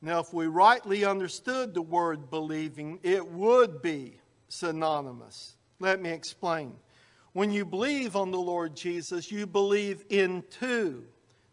Now, 0.00 0.20
if 0.20 0.32
we 0.32 0.46
rightly 0.46 1.04
understood 1.04 1.74
the 1.74 1.82
word 1.82 2.30
believing, 2.30 3.00
it 3.02 3.26
would 3.26 3.82
be 3.82 4.20
synonymous. 4.48 5.56
Let 5.80 6.00
me 6.00 6.10
explain. 6.10 6.74
When 7.32 7.50
you 7.50 7.64
believe 7.64 8.14
on 8.14 8.30
the 8.30 8.38
Lord 8.38 8.76
Jesus, 8.76 9.32
you 9.32 9.46
believe 9.46 10.04
into 10.10 11.04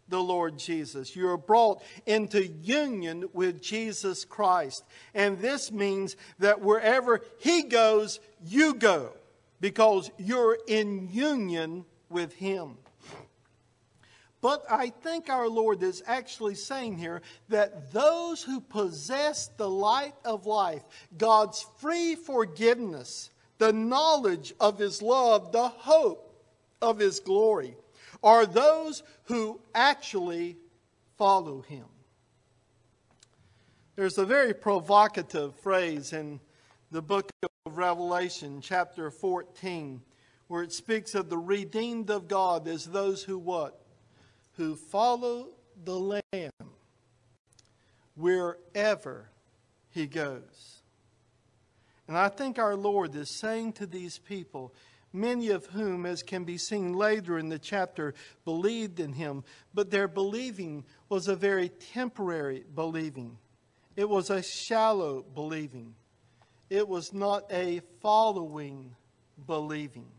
the 0.10 0.22
Lord 0.22 0.58
Jesus. 0.58 1.16
You 1.16 1.30
are 1.30 1.38
brought 1.38 1.82
into 2.06 2.46
union 2.46 3.30
with 3.34 3.62
Jesus 3.62 4.26
Christ. 4.26 4.84
And 5.14 5.40
this 5.40 5.72
means 5.72 6.16
that 6.40 6.62
wherever 6.62 7.22
He 7.40 7.64
goes, 7.64 8.20
you 8.46 8.74
go 8.74 9.14
because 9.60 10.12
you're 10.18 10.58
in 10.68 11.10
union 11.10 11.86
with 12.10 12.34
Him. 12.34 12.78
But 14.42 14.66
I 14.70 14.90
think 14.90 15.30
our 15.30 15.48
Lord 15.48 15.82
is 15.82 16.04
actually 16.06 16.56
saying 16.56 16.98
here 16.98 17.22
that 17.48 17.94
those 17.94 18.44
who 18.44 18.60
possess 18.60 19.48
the 19.56 19.70
light 19.70 20.16
of 20.26 20.46
life, 20.46 20.84
God's 21.18 21.66
free 21.78 22.16
forgiveness, 22.16 23.30
the 23.58 23.72
knowledge 23.72 24.54
of 24.60 24.78
His 24.78 25.02
love, 25.02 25.54
the 25.54 25.70
hope 25.70 26.44
of 26.82 27.00
His 27.00 27.22
glory, 27.22 27.78
are 28.24 28.46
those 28.46 29.04
who 29.26 29.60
actually 29.76 30.58
follow 31.18 31.62
him. 31.62 31.86
There's 33.96 34.18
a 34.18 34.26
very 34.26 34.54
provocative 34.54 35.56
phrase 35.60 36.14
in 36.14 36.40
the 36.90 37.02
book 37.02 37.30
of 37.44 37.78
Revelation, 37.78 38.62
chapter 38.62 39.12
14, 39.12 40.02
where 40.48 40.64
it 40.64 40.72
speaks 40.72 41.14
of 41.14 41.30
the 41.30 41.38
redeemed 41.38 42.10
of 42.10 42.28
God 42.28 42.68
as 42.68 42.86
those 42.86 43.24
who 43.24 43.38
what? 43.38 43.80
Who 44.54 44.76
follow 44.76 45.50
the 45.84 45.98
Lamb 46.00 46.52
wherever 48.16 49.30
he 49.90 50.08
goes. 50.08 50.82
And 52.08 52.18
I 52.18 52.30
think 52.30 52.60
our 52.60 52.76
Lord 52.76 53.16
is 53.16 53.30
saying 53.40 53.74
to 53.74 53.86
these 53.86 54.18
people, 54.18 54.74
many 55.14 55.50
of 55.50 55.68
whom, 55.68 56.06
as 56.06 56.24
can 56.24 56.44
be 56.44 56.58
seen 56.58 56.94
later 56.94 57.38
in 57.38 57.50
the 57.50 57.60
chapter, 57.60 58.14
believed 58.44 59.00
in 59.00 59.14
him. 59.14 59.44
But 59.74 59.92
their 59.92 60.08
believing 60.08 60.84
was 61.08 61.28
a 61.28 61.36
very 61.36 61.70
temporary 61.70 62.64
believing, 62.76 63.38
it 63.96 64.10
was 64.10 64.30
a 64.30 64.42
shallow 64.42 65.24
believing, 65.36 65.96
it 66.70 66.88
was 66.88 67.14
not 67.14 67.44
a 67.52 67.82
following 68.02 68.96
believing. 69.46 70.10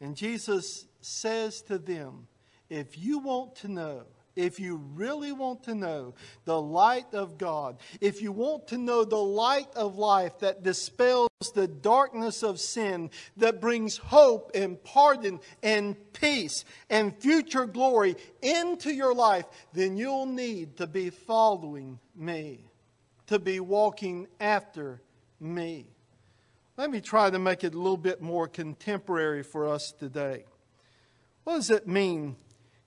And 0.00 0.16
Jesus 0.16 0.86
says 1.00 1.62
to 1.62 1.78
them, 1.78 2.26
If 2.68 2.98
you 2.98 3.20
want 3.20 3.56
to 3.56 3.68
know, 3.68 4.02
if 4.36 4.60
you 4.60 4.76
really 4.94 5.32
want 5.32 5.64
to 5.64 5.74
know 5.74 6.14
the 6.44 6.60
light 6.60 7.12
of 7.12 7.38
God, 7.38 7.78
if 8.00 8.22
you 8.22 8.32
want 8.32 8.68
to 8.68 8.78
know 8.78 9.04
the 9.04 9.16
light 9.16 9.68
of 9.74 9.96
life 9.96 10.38
that 10.40 10.62
dispels 10.62 11.28
the 11.54 11.66
darkness 11.66 12.42
of 12.42 12.60
sin, 12.60 13.10
that 13.36 13.60
brings 13.60 13.96
hope 13.96 14.50
and 14.54 14.82
pardon 14.84 15.40
and 15.62 15.96
peace 16.12 16.64
and 16.88 17.16
future 17.16 17.66
glory 17.66 18.16
into 18.42 18.92
your 18.92 19.14
life, 19.14 19.46
then 19.72 19.96
you'll 19.96 20.26
need 20.26 20.76
to 20.76 20.86
be 20.86 21.10
following 21.10 21.98
me, 22.14 22.64
to 23.26 23.38
be 23.38 23.60
walking 23.60 24.26
after 24.38 25.00
me. 25.40 25.86
Let 26.76 26.90
me 26.90 27.00
try 27.00 27.28
to 27.30 27.38
make 27.38 27.64
it 27.64 27.74
a 27.74 27.78
little 27.78 27.96
bit 27.96 28.22
more 28.22 28.48
contemporary 28.48 29.42
for 29.42 29.66
us 29.68 29.92
today. 29.92 30.44
What 31.44 31.56
does 31.56 31.70
it 31.70 31.86
mean 31.86 32.36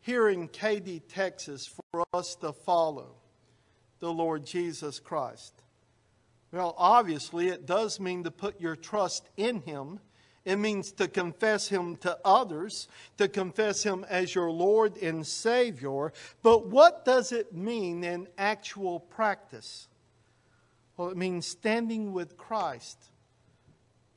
here 0.03 0.27
in 0.27 0.49
Katy, 0.49 0.99
Texas, 0.99 1.73
for 1.91 2.03
us 2.13 2.35
to 2.35 2.51
follow 2.51 3.15
the 3.99 4.11
Lord 4.11 4.45
Jesus 4.45 4.99
Christ? 4.99 5.53
Well, 6.51 6.75
obviously, 6.77 7.47
it 7.47 7.65
does 7.65 7.99
mean 7.99 8.25
to 8.25 8.31
put 8.31 8.59
your 8.59 8.75
trust 8.75 9.29
in 9.37 9.61
Him. 9.61 9.99
It 10.43 10.57
means 10.57 10.91
to 10.93 11.07
confess 11.07 11.69
Him 11.69 11.95
to 11.97 12.19
others, 12.25 12.89
to 13.17 13.29
confess 13.29 13.81
Him 13.81 14.05
as 14.09 14.35
your 14.35 14.51
Lord 14.51 14.97
and 14.97 15.25
Savior. 15.25 16.11
But 16.43 16.67
what 16.67 17.05
does 17.05 17.31
it 17.31 17.53
mean 17.53 18.03
in 18.03 18.27
actual 18.37 18.99
practice? 18.99 19.87
Well, 20.97 21.09
it 21.09 21.17
means 21.17 21.47
standing 21.47 22.11
with 22.11 22.37
Christ 22.37 22.97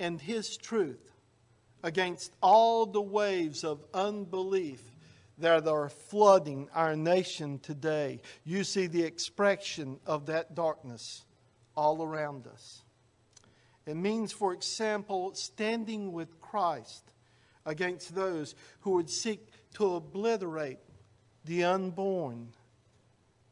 and 0.01 0.21
His 0.21 0.57
truth 0.57 1.13
against 1.85 2.35
all 2.43 2.87
the 2.87 3.01
waves 3.01 3.63
of 3.63 3.85
unbelief 3.95 4.83
that 5.39 5.67
are 5.69 5.89
flooding 5.89 6.69
our 6.75 6.97
nation 6.97 7.59
today. 7.59 8.21
You 8.45 8.65
see 8.65 8.87
the 8.87 9.03
expression 9.03 9.99
of 10.07 10.27
that 10.27 10.55
darkness 10.55 11.25
all 11.77 12.03
around 12.03 12.47
us. 12.47 12.83
It 13.87 13.97
means, 13.97 14.33
for 14.33 14.53
example, 14.53 15.35
standing 15.35 16.13
with 16.13 16.41
Christ 16.41 17.05
against 17.65 18.15
those 18.15 18.55
who 18.81 18.93
would 18.93 19.11
seek 19.11 19.49
to 19.75 19.97
obliterate 19.97 20.79
the 21.45 21.65
unborn 21.65 22.49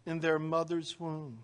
in 0.07 0.21
their 0.21 0.39
mother's 0.39 0.99
womb. 0.99 1.41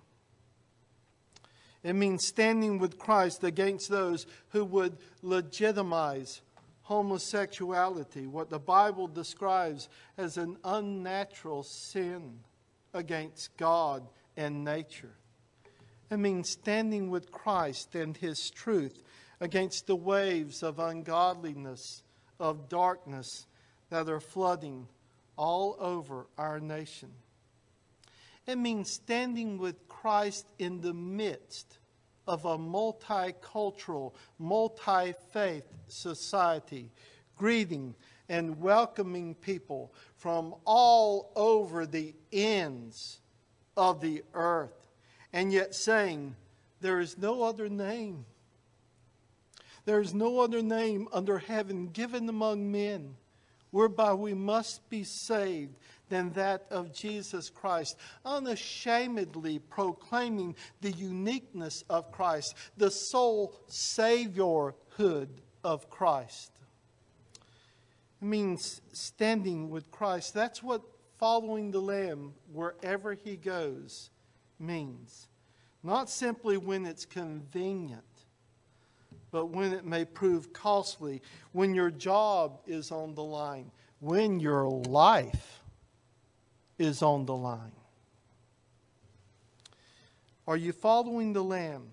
It 1.83 1.95
means 1.95 2.27
standing 2.27 2.79
with 2.79 2.99
Christ 2.99 3.43
against 3.45 3.89
those 3.89 4.27
who 4.51 4.65
would 4.65 4.99
legitimize 5.23 6.43
homosexuality, 6.91 8.27
what 8.27 8.51
the 8.51 8.59
Bible 8.59 9.07
describes 9.07 9.89
as 10.19 10.37
an 10.37 10.57
unnatural 10.65 11.63
sin 11.63 12.41
against 12.93 13.57
God 13.57 14.09
and 14.37 14.65
nature. 14.65 15.15
It 16.11 16.17
means 16.17 16.51
standing 16.51 17.09
with 17.09 17.31
Christ 17.31 17.95
and 17.95 18.17
His 18.17 18.51
truth 18.51 19.05
against 19.39 19.87
the 19.87 19.95
waves 19.95 20.65
of 20.65 20.81
ungodliness, 20.81 22.03
of 22.41 22.69
darkness 22.69 23.47
that 23.91 24.09
are 24.09 24.19
flooding 24.19 24.89
all 25.37 25.77
over 25.79 26.27
our 26.37 26.59
nation. 26.59 27.13
It 28.49 28.59
means 28.59 28.91
standing 28.91 29.59
with 29.59 29.87
Christ 29.87 30.45
in 30.59 30.81
the 30.81 30.95
midst 30.95 31.79
of 32.31 32.45
a 32.45 32.57
multicultural, 32.57 34.15
multi 34.39 35.13
faith 35.33 35.65
society, 35.89 36.89
greeting 37.37 37.93
and 38.29 38.61
welcoming 38.61 39.35
people 39.35 39.93
from 40.15 40.55
all 40.65 41.33
over 41.35 41.85
the 41.87 42.15
ends 42.33 43.19
of 43.77 44.01
the 44.01 44.23
earth, 44.33 44.87
and 45.33 45.53
yet 45.53 45.75
saying, 45.75 46.37
There 46.81 47.01
is 47.01 47.19
no 47.19 47.43
other 47.43 47.69
name. 47.69 48.25
There 49.85 50.01
is 50.01 50.15
no 50.15 50.39
other 50.39 50.63
name 50.63 51.09
under 51.13 51.39
heaven 51.39 51.89
given 51.89 52.29
among 52.29 52.71
men 52.71 53.17
whereby 53.73 54.15
we 54.15 54.35
must 54.35 54.89
be 54.89 55.03
saved 55.03 55.75
than 56.11 56.33
that 56.33 56.67
of 56.71 56.93
Jesus 56.93 57.49
Christ, 57.49 57.97
unashamedly 58.25 59.61
proclaiming 59.61 60.55
the 60.83 60.93
uniqueness 60.93 61.83
of 61.89 62.13
Christ, 62.13 62.55
the 62.77 62.91
sole 62.91 63.55
Saviorhood 63.69 65.29
of 65.65 65.89
Christ. 65.89 66.53
It 68.21 68.27
means 68.27 68.83
standing 68.93 69.71
with 69.71 69.91
Christ. 69.91 70.35
That's 70.35 70.63
what 70.63 70.83
following 71.17 71.71
the 71.71 71.81
Lamb 71.81 72.35
wherever 72.53 73.15
he 73.15 73.37
goes 73.37 74.11
means. 74.59 75.29
Not 75.83 76.11
simply 76.11 76.59
when 76.59 76.85
it's 76.85 77.07
convenient, 77.07 78.03
but 79.31 79.47
when 79.47 79.73
it 79.73 79.87
may 79.87 80.05
prove 80.05 80.53
costly, 80.53 81.23
when 81.53 81.75
your 81.75 81.91
job 81.91 82.61
is 82.67 82.91
on 82.91 83.15
the 83.15 83.23
line, 83.23 83.71
when 84.01 84.41
your 84.41 84.69
life 84.69 85.60
is 86.81 87.03
on 87.03 87.27
the 87.27 87.37
line. 87.37 87.73
Are 90.49 90.57
you 90.57 90.73
following 90.73 91.35
the 91.35 91.45
Lamb 91.45 91.91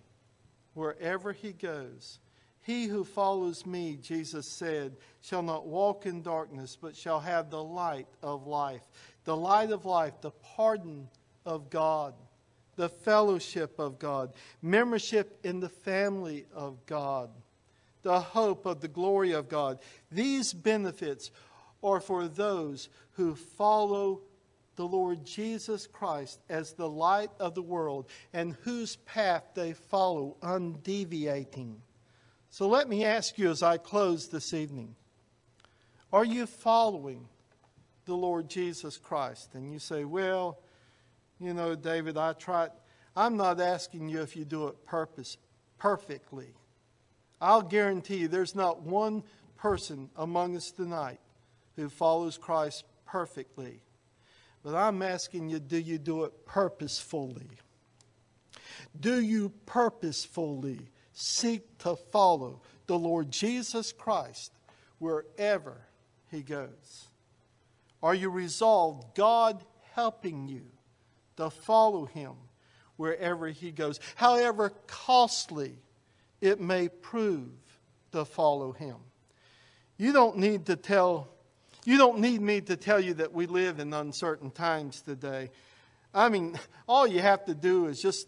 wherever 0.73 1.33
he 1.33 1.51
goes? 1.51 2.19
He 2.61 2.85
who 2.85 3.03
follows 3.03 3.65
me, 3.65 3.97
Jesus 4.01 4.47
said, 4.47 4.95
shall 5.21 5.43
not 5.43 5.67
walk 5.67 6.05
in 6.05 6.21
darkness, 6.21 6.77
but 6.81 6.95
shall 6.95 7.19
have 7.19 7.49
the 7.49 7.63
light 7.63 8.07
of 8.23 8.47
life. 8.47 8.81
The 9.25 9.35
light 9.35 9.71
of 9.71 9.85
life, 9.85 10.13
the 10.21 10.31
pardon 10.31 11.09
of 11.45 11.69
God, 11.69 12.13
the 12.77 12.89
fellowship 12.89 13.79
of 13.79 13.99
God, 13.99 14.31
membership 14.61 15.37
in 15.43 15.59
the 15.59 15.69
family 15.69 16.45
of 16.53 16.85
God, 16.85 17.29
the 18.03 18.21
hope 18.21 18.65
of 18.65 18.79
the 18.79 18.87
glory 18.87 19.33
of 19.33 19.49
God. 19.49 19.79
These 20.11 20.53
benefits 20.53 21.29
are 21.83 21.99
for 21.99 22.27
those 22.27 22.87
who 23.13 23.35
follow 23.35 24.21
the 24.77 24.87
Lord 24.87 25.25
Jesus 25.25 25.87
Christ 25.87 26.39
as 26.49 26.73
the 26.73 26.87
light 26.87 27.31
of 27.39 27.55
the 27.55 27.61
world 27.61 28.07
and 28.31 28.55
whose 28.61 28.95
path 28.95 29.43
they 29.55 29.73
follow 29.73 30.37
undeviating. 30.41 31.81
So 32.49 32.69
let 32.69 32.87
me 32.87 33.03
ask 33.03 33.37
you 33.37 33.49
as 33.49 33.61
I 33.61 33.77
close 33.77 34.29
this 34.29 34.53
evening 34.53 34.95
are 36.13 36.23
you 36.23 36.45
following 36.45 37.27
the 38.05 38.15
Lord 38.15 38.49
Jesus 38.49 38.97
Christ? 38.97 39.55
And 39.55 39.73
you 39.73 39.79
say, 39.79 40.05
well, 40.05 40.59
you 41.37 41.53
know, 41.53 41.75
David, 41.75 42.15
I 42.15 42.31
tried. 42.31 42.69
I'm 43.13 43.35
not 43.35 43.59
asking 43.59 44.07
you 44.07 44.21
if 44.21 44.37
you 44.37 44.45
do 44.45 44.67
it 44.67 44.85
purpose, 44.85 45.37
perfectly. 45.77 46.53
I'll 47.41 47.61
guarantee 47.61 48.17
you 48.17 48.27
there's 48.29 48.55
not 48.55 48.83
one 48.83 49.23
person 49.57 50.09
among 50.15 50.55
us 50.55 50.71
tonight 50.71 51.19
who 51.75 51.89
follows 51.89 52.37
Christ 52.37 52.85
perfectly. 53.05 53.81
But 54.67 54.75
I'm 54.75 55.01
asking 55.01 55.47
you, 55.47 55.59
do 55.59 55.77
you 55.77 55.97
do 55.97 56.25
it 56.25 56.45
purposefully? 56.45 57.47
Do 58.99 59.21
you 59.21 59.53
purposefully 59.65 60.89
seek 61.13 61.77
to 61.77 61.95
follow 61.95 62.59
the 62.85 62.99
Lord 62.99 63.31
Jesus 63.31 63.93
Christ 63.93 64.51
wherever 64.99 65.77
he 66.29 66.41
goes? 66.41 67.07
Are 68.03 68.13
you 68.13 68.29
resolved, 68.29 69.15
God 69.15 69.63
helping 69.93 70.49
you 70.49 70.65
to 71.37 71.49
follow 71.49 72.03
him 72.03 72.33
wherever 72.97 73.47
he 73.47 73.71
goes, 73.71 74.01
however 74.15 74.73
costly 74.85 75.79
it 76.41 76.59
may 76.59 76.89
prove 76.89 77.53
to 78.11 78.25
follow 78.25 78.73
him? 78.73 78.97
You 79.95 80.11
don't 80.11 80.37
need 80.37 80.65
to 80.65 80.75
tell 80.75 81.29
you 81.87 81.97
don't 81.97 82.19
need 82.19 82.41
me 82.41 82.59
to 82.59 82.75
tell 82.75 82.99
you 82.99 83.13
that 83.13 83.31
we 83.31 83.45
live 83.45 83.79
in 83.79 83.93
uncertain 83.93 84.51
times 84.51 85.01
today. 85.01 85.49
I 86.13 86.27
mean, 86.27 86.59
all 86.87 87.07
you 87.07 87.21
have 87.21 87.45
to 87.45 87.55
do 87.55 87.85
is 87.85 88.01
just 88.01 88.27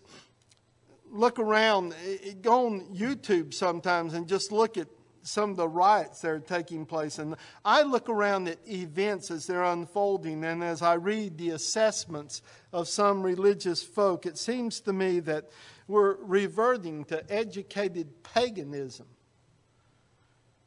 look 1.12 1.40
around, 1.40 1.94
eh, 2.08 2.36
go 2.42 2.68
on 2.68 2.96
YouTube 2.96 3.54
sometimes 3.54 4.14
and 4.14 4.30
just 4.30 4.54
look 4.54 4.78
at 4.78 4.88
some 5.24 5.52
of 5.52 5.58
the 5.58 5.68
riots 5.68 6.22
that 6.22 6.30
are 6.30 6.40
taking 6.40 6.86
place. 6.86 7.20
And 7.20 7.36
I 7.66 7.82
look 7.82 8.08
around 8.08 8.48
at 8.48 8.60
events 8.66 9.30
as 9.30 9.46
they're 9.46 9.66
unfolding, 9.66 10.46
and 10.46 10.64
as 10.64 10.82
I 10.82 10.94
read 10.94 11.38
the 11.38 11.50
assessments 11.50 12.42
of 12.72 12.88
some 12.88 13.22
religious 13.22 13.84
folk, 13.84 14.26
it 14.26 14.38
seems 14.38 14.80
to 14.82 14.94
me 14.94 15.20
that 15.20 15.50
we're 15.86 16.16
reverting 16.24 17.04
to 17.06 17.30
educated 17.30 18.24
paganism. 18.24 19.08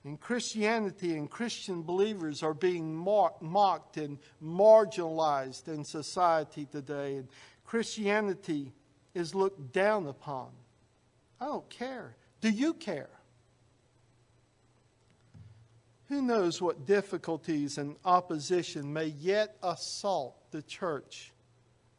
And 0.05 0.21
Christianity 0.21 1.17
and 1.17 1.31
Christian 1.31 1.83
believers 1.83 2.43
are 2.43 2.55
being 2.55 2.95
mocked 2.95 3.97
and 3.97 4.19
marginalized 4.43 5.69
in 5.69 5.85
society 5.85 6.67
today. 6.67 7.17
And 7.17 7.29
Christianity 7.65 8.73
is 9.15 9.35
looked 9.35 9.73
down 9.73 10.09
upon. 10.09 10.49
I 11.41 11.47
don't 11.47 11.69
care. 11.71 12.17
Do 12.41 12.51
you 12.51 12.75
care? 12.75 13.11
Who 16.09 16.21
knows 16.21 16.61
what 16.61 16.85
difficulties 16.85 17.79
and 17.79 17.97
opposition 18.05 18.93
may 18.93 19.07
yet 19.07 19.57
assault 19.63 20.37
the 20.51 20.63
church 20.63 21.33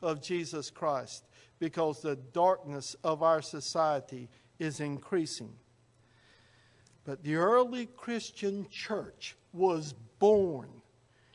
of 0.02 0.22
Jesus 0.22 0.70
Christ 0.70 1.24
because 1.58 2.02
the 2.02 2.18
darkness 2.18 2.96
of 3.04 3.24
our 3.24 3.42
society 3.42 4.30
is 4.60 4.82
increasing. 4.82 5.54
But 7.06 7.24
the 7.24 7.36
early 7.36 7.88
Christian 7.88 8.68
church 8.70 9.36
was 9.52 9.94
born 10.20 10.70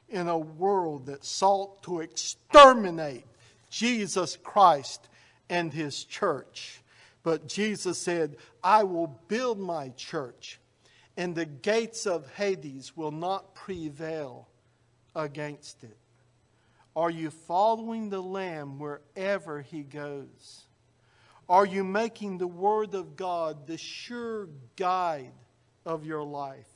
in 0.09 0.29
a 0.29 0.39
world 0.39 1.07
that 1.07 1.25
sought 1.25 1.83
to 1.83 2.01
exterminate 2.01 3.27
Jesus 3.71 4.37
Christ 4.43 5.09
and 5.51 5.73
his 5.73 6.05
church. 6.05 6.83
But 7.23 7.47
Jesus 7.47 7.99
said, 7.99 8.37
I 8.65 8.85
will 8.85 9.19
build 9.29 9.59
my 9.59 9.91
church, 9.91 10.59
and 11.17 11.35
the 11.35 11.45
gates 11.45 12.07
of 12.07 12.31
Hades 12.33 12.97
will 12.97 13.11
not 13.11 13.55
prevail 13.55 14.49
against 15.15 15.85
it. 15.85 15.99
Are 16.97 17.11
you 17.11 17.31
following 17.31 18.09
the 18.09 18.23
Lamb 18.23 18.79
wherever 18.79 19.61
he 19.61 19.83
goes? 19.83 20.65
Are 21.49 21.67
you 21.67 21.85
making 21.85 22.39
the 22.39 22.47
Word 22.47 22.95
of 22.95 23.17
God 23.17 23.67
the 23.67 23.77
sure 23.77 24.49
guide 24.77 25.33
of 25.89 26.05
your 26.05 26.23
life. 26.23 26.69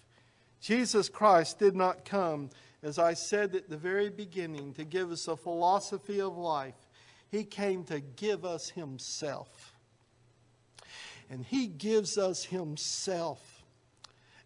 Jesus 0.60 1.10
Christ 1.10 1.58
did 1.58 1.76
not 1.76 2.06
come, 2.06 2.48
as 2.82 2.98
I 2.98 3.12
said 3.12 3.54
at 3.54 3.68
the 3.68 3.76
very 3.76 4.08
beginning, 4.08 4.72
to 4.74 4.84
give 4.84 5.12
us 5.12 5.28
a 5.28 5.36
philosophy 5.36 6.20
of 6.20 6.36
life. 6.36 6.74
He 7.30 7.44
came 7.44 7.84
to 7.84 8.00
give 8.00 8.44
us 8.44 8.70
Himself. 8.70 9.74
And 11.30 11.44
He 11.44 11.66
gives 11.66 12.16
us 12.16 12.44
Himself 12.44 13.62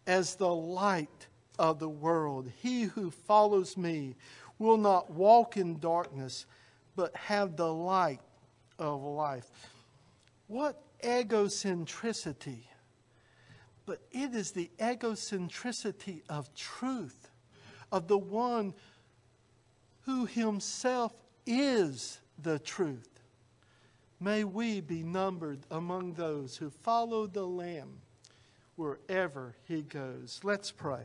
as 0.05 0.35
the 0.35 0.53
light 0.53 1.29
of 1.59 1.79
the 1.79 1.89
world. 1.89 2.51
He 2.61 2.83
who 2.83 3.11
follows 3.13 3.77
me 3.77 4.17
will 4.59 4.79
not 4.79 5.13
walk 5.13 5.57
in 5.57 5.79
darkness, 5.79 6.45
but 6.97 7.15
have 7.15 7.57
the 7.57 7.73
light 7.73 8.21
of 8.81 9.01
life. 9.03 9.49
What 10.49 10.83
egocentricity 11.05 12.65
but 13.87 14.03
it 14.11 14.35
is 14.35 14.51
the 14.51 14.71
egocentricity 14.79 16.23
of 16.29 16.53
truth, 16.55 17.31
of 17.93 18.09
the 18.09 18.19
one 18.19 18.75
who 20.03 20.27
himself 20.27 21.13
is 21.47 22.19
the 22.43 22.59
truth. 22.59 23.09
May 24.21 24.45
we 24.45 24.81
be 24.81 25.03
numbered 25.03 25.61
among 25.71 26.15
those 26.15 26.57
who 26.57 26.71
follow 26.71 27.27
the 27.27 27.47
Lamb 27.47 28.01
wherever 28.75 29.55
he 29.67 29.83
goes. 29.83 30.41
Let's 30.43 30.71
pray. 30.71 31.05